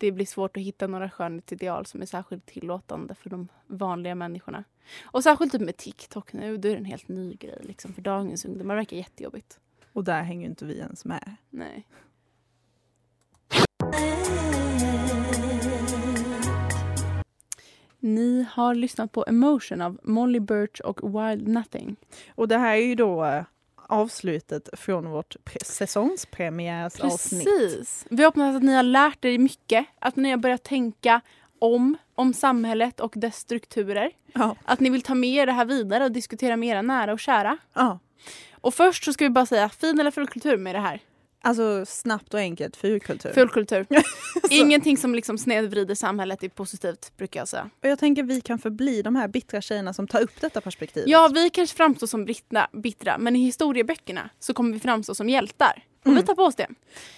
det 0.00 0.12
blir 0.12 0.26
svårt 0.26 0.56
att 0.56 0.62
hitta 0.62 0.86
några 0.86 1.10
skönhetsideal 1.10 1.86
som 1.86 2.02
är 2.02 2.06
särskilt 2.06 2.46
tillåtande 2.46 3.14
för 3.14 3.30
de 3.30 3.48
vanliga 3.66 4.14
människorna. 4.14 4.64
Och 5.02 5.22
särskilt 5.22 5.52
typ 5.52 5.60
med 5.60 5.76
TikTok 5.76 6.32
nu, 6.32 6.56
då 6.56 6.68
är 6.68 6.72
det 6.72 6.78
en 6.78 6.84
helt 6.84 7.08
ny 7.08 7.34
grej 7.34 7.58
liksom, 7.62 7.92
för 7.92 8.02
dagens 8.02 8.44
ungdomar. 8.44 8.74
Det 8.74 8.80
verkar 8.80 8.96
jättejobbigt. 8.96 9.60
Och 9.92 10.04
där 10.04 10.22
hänger 10.22 10.40
ju 10.40 10.50
inte 10.50 10.64
vi 10.64 10.78
ens 10.78 11.04
med. 11.04 11.36
Nej. 11.50 11.86
Ni 17.98 18.46
har 18.50 18.74
lyssnat 18.74 19.12
på 19.12 19.24
Emotion 19.28 19.80
av 19.80 20.00
Molly 20.02 20.40
Birch 20.40 20.80
och 20.80 21.00
Wild 21.02 21.48
Nothing. 21.48 21.96
Och 22.34 22.48
det 22.48 22.58
här 22.58 22.76
är 22.76 22.86
ju 22.86 22.94
då 22.94 23.24
eh, 23.24 23.44
avslutet 23.90 24.68
från 24.72 25.10
vårt 25.10 25.36
pre- 25.44 25.64
säsongspremiärsavsnitt. 25.64 27.44
Precis. 27.44 28.06
Vi 28.10 28.24
hoppas 28.24 28.56
att 28.56 28.62
ni 28.62 28.74
har 28.74 28.82
lärt 28.82 29.24
er 29.24 29.38
mycket. 29.38 29.86
Att 29.98 30.16
ni 30.16 30.30
har 30.30 30.36
börjat 30.36 30.62
tänka 30.62 31.20
om, 31.58 31.96
om 32.14 32.34
samhället 32.34 33.00
och 33.00 33.12
dess 33.16 33.36
strukturer. 33.36 34.10
Ja. 34.32 34.56
Att 34.64 34.80
ni 34.80 34.90
vill 34.90 35.02
ta 35.02 35.14
med 35.14 35.30
er 35.30 35.46
det 35.46 35.52
här 35.52 35.64
vidare 35.64 36.04
och 36.04 36.12
diskutera 36.12 36.56
med 36.56 36.68
era 36.68 36.82
nära 36.82 37.12
och 37.12 37.20
kära. 37.20 37.58
ja. 37.74 37.98
Och 38.62 38.74
först 38.74 39.04
så 39.04 39.12
ska 39.12 39.24
vi 39.24 39.30
bara 39.30 39.46
säga 39.46 39.68
fin 39.68 40.00
eller 40.00 40.10
full 40.10 40.26
kultur 40.26 40.56
med 40.56 40.74
det 40.74 40.80
här. 40.80 41.00
Alltså 41.42 41.84
snabbt 41.86 42.34
och 42.34 42.40
enkelt, 42.40 42.76
fulkultur. 42.76 43.32
Full 43.32 43.48
kultur. 43.48 43.86
Ingenting 44.50 44.96
som 44.96 45.14
liksom 45.14 45.38
snedvrider 45.38 45.94
samhället 45.94 46.42
är 46.44 46.48
positivt 46.48 47.12
brukar 47.16 47.40
jag 47.40 47.48
säga. 47.48 47.70
Och 47.82 47.88
jag 47.88 47.98
tänker 47.98 48.22
vi 48.22 48.40
kan 48.40 48.58
förbli 48.58 49.02
de 49.02 49.16
här 49.16 49.28
bittra 49.28 49.60
tjejerna 49.60 49.94
som 49.94 50.06
tar 50.08 50.20
upp 50.20 50.40
detta 50.40 50.60
perspektiv. 50.60 51.04
Ja, 51.06 51.30
vi 51.34 51.50
kanske 51.50 51.76
framstår 51.76 52.06
som 52.06 52.24
bittra, 52.24 52.68
bittra 52.72 53.18
men 53.18 53.36
i 53.36 53.44
historieböckerna 53.44 54.30
så 54.38 54.54
kommer 54.54 54.72
vi 54.72 54.80
framstå 54.80 55.14
som 55.14 55.28
hjältar. 55.28 55.84
Och 56.02 56.06
vi 56.06 56.10
Mm. 56.10 56.24
tar 56.26 56.34
på 56.34 56.42
oss 56.42 56.54
det. 56.54 56.66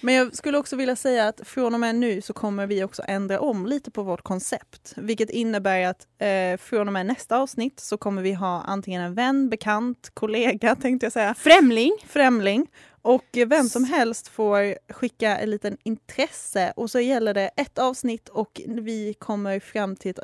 Men 0.01 0.13
jag 0.15 0.35
skulle 0.35 0.57
också 0.57 0.75
vilja 0.75 0.95
säga 0.95 1.27
att 1.27 1.41
från 1.47 1.73
och 1.73 1.79
med 1.79 1.95
nu 1.95 2.21
så 2.21 2.33
kommer 2.33 2.67
vi 2.67 2.83
också 2.83 3.03
ändra 3.07 3.39
om 3.39 3.65
lite 3.65 3.91
på 3.91 4.03
vårt 4.03 4.21
koncept. 4.21 4.93
Vilket 4.97 5.29
innebär 5.29 5.85
att 5.87 6.07
eh, 6.21 6.57
från 6.57 6.87
och 6.87 6.93
med 6.93 7.05
nästa 7.05 7.37
avsnitt 7.37 7.79
så 7.79 7.97
kommer 7.97 8.21
vi 8.21 8.33
ha 8.33 8.61
antingen 8.61 9.01
en 9.01 9.13
vän, 9.13 9.49
bekant, 9.49 10.11
kollega 10.13 10.75
tänkte 10.75 11.05
jag 11.05 11.13
säga, 11.13 11.33
Främling. 11.33 11.91
främling. 12.07 12.67
Och 13.03 13.25
vem 13.47 13.69
som 13.69 13.83
helst 13.83 14.27
får 14.27 14.93
skicka 14.93 15.37
en 15.37 15.49
liten 15.49 15.77
intresse 15.83 16.73
och 16.75 16.91
så 16.91 16.99
gäller 16.99 17.33
det 17.33 17.47
ett 17.55 17.77
avsnitt 17.77 18.29
och 18.29 18.61
vi 18.67 19.13
kommer 19.13 19.59
fram 19.59 19.95
till 19.95 20.11
ett 20.11 20.19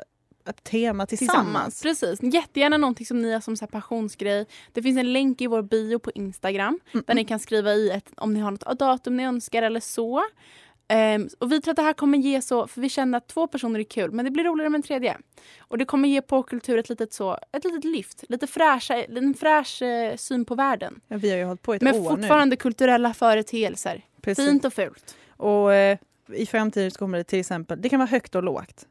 ett 0.48 0.64
tema 0.64 1.06
tillsammans. 1.06 1.82
Precis. 1.82 2.22
Jättegärna 2.22 2.76
någonting 2.76 3.06
som 3.06 3.22
ni 3.22 3.32
har 3.32 3.40
som 3.40 3.56
så 3.56 3.66
passionsgrej. 3.66 4.46
Det 4.72 4.82
finns 4.82 4.98
en 4.98 5.12
länk 5.12 5.40
i 5.40 5.46
vår 5.46 5.62
bio 5.62 5.98
på 5.98 6.10
Instagram 6.14 6.80
Mm. 6.92 7.04
där 7.06 7.14
ni 7.14 7.24
kan 7.24 7.38
skriva 7.38 7.72
i 7.74 7.90
ett, 7.90 8.12
om 8.16 8.34
ni 8.34 8.40
har 8.40 8.50
något 8.50 8.78
datum 8.78 9.16
ni 9.16 9.24
önskar 9.24 9.62
eller 9.62 9.80
så. 9.80 10.22
Ehm, 10.92 11.28
och 11.38 11.52
vi 11.52 11.60
tror 11.60 11.72
att 11.72 11.76
det 11.76 11.82
här 11.82 11.92
kommer 11.92 12.18
ge 12.18 12.42
så, 12.42 12.66
för 12.66 12.80
vi 12.80 12.88
känner 12.88 13.18
att 13.18 13.28
två 13.28 13.46
personer 13.46 13.80
är 13.80 13.84
kul 13.84 14.10
men 14.12 14.24
det 14.24 14.30
blir 14.30 14.44
roligare 14.44 14.70
med 14.70 14.78
en 14.78 14.82
tredje. 14.82 15.16
Och 15.60 15.78
det 15.78 15.84
kommer 15.84 16.08
ge 16.08 16.22
popkultur 16.22 16.78
ett 16.78 16.88
litet, 16.88 17.12
så, 17.12 17.38
ett 17.52 17.64
litet 17.64 17.84
lyft, 17.84 18.24
lite 18.28 18.46
fräscha, 18.46 19.02
en 19.04 19.34
fräsch 19.34 19.82
eh, 19.82 20.16
syn 20.16 20.44
på 20.44 20.54
världen. 20.54 21.00
Ja, 21.08 21.16
vi 21.16 21.30
har 21.30 21.38
ju 21.38 21.44
hållit 21.44 21.62
på 21.62 21.74
ett 21.74 21.82
Men 21.82 21.94
år 21.94 22.10
fortfarande 22.10 22.56
kulturella 22.56 23.14
företeelser. 23.14 23.94
nu. 23.94 24.20
Precis. 24.22 24.48
Fint 24.48 24.64
och 24.64 24.72
fult. 24.72 25.16
Och 25.36 25.74
eh, 25.74 25.98
i 26.34 26.46
framtiden 26.46 26.90
kommer 26.90 27.18
det 27.18 27.24
till 27.24 27.40
exempel, 27.40 27.82
det 27.82 27.88
kan 27.88 27.98
vara 27.98 28.08
högt 28.08 28.34
och 28.34 28.42
lågt. 28.42 28.86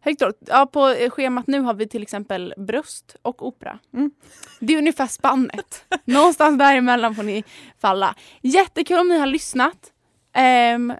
Högt 0.00 0.22
upp. 0.22 0.38
Ja, 0.46 0.66
på 0.66 0.88
eh, 0.88 1.10
schemat 1.10 1.46
nu 1.46 1.60
har 1.60 1.74
vi 1.74 1.88
till 1.88 2.02
exempel 2.02 2.54
bröst 2.56 3.16
och 3.22 3.46
opera. 3.46 3.78
Mm. 3.94 4.10
Det 4.60 4.74
är 4.74 4.78
ungefär 4.78 5.06
spannet. 5.06 5.84
Någonstans 6.04 6.58
däremellan 6.58 7.14
får 7.14 7.22
ni 7.22 7.44
falla. 7.78 8.14
Jättekul 8.40 8.98
om 8.98 9.08
ni 9.08 9.18
har 9.18 9.26
lyssnat. 9.26 9.92
Ehm, 10.32 10.92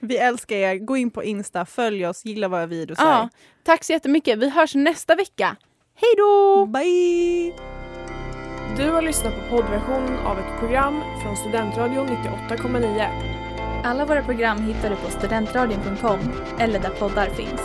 Vi 0.00 0.18
älskar 0.18 0.56
er, 0.56 0.76
gå 0.76 0.96
in 0.96 1.10
på 1.10 1.24
Insta, 1.24 1.64
följ 1.64 2.06
oss, 2.06 2.24
gilla 2.24 2.48
våra 2.48 2.66
videos. 2.66 2.98
ja, 2.98 3.28
tack 3.62 3.84
så 3.84 3.92
jättemycket. 3.92 4.38
Vi 4.38 4.50
hörs 4.50 4.74
nästa 4.74 5.14
vecka. 5.14 5.56
Hej 5.94 6.14
då! 6.16 6.66
Bye! 6.66 7.52
Du 8.76 8.90
har 8.90 9.02
lyssnat 9.02 9.34
på 9.34 9.56
poddversion 9.56 10.18
av 10.18 10.38
ett 10.38 10.58
program 10.60 11.02
från 11.22 11.36
Studentradion 11.36 12.08
98,9. 12.08 13.08
Alla 13.84 14.06
våra 14.06 14.22
program 14.24 14.62
hittar 14.62 14.90
du 14.90 14.96
på 14.96 15.10
studentradion.com 15.10 16.18
eller 16.58 16.80
där 16.80 16.90
poddar 16.90 17.26
finns. 17.26 17.60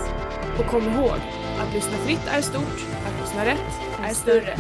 Och 0.60 0.65
kom 0.65 0.84
ihåg, 0.84 1.19
att 1.60 1.74
lyssna 1.74 1.98
fritt 1.98 2.28
är 2.28 2.41
stort, 2.41 2.86
att 3.06 3.21
lyssna 3.21 3.45
rätt 3.45 3.80
är 4.04 4.13
större. 4.13 4.56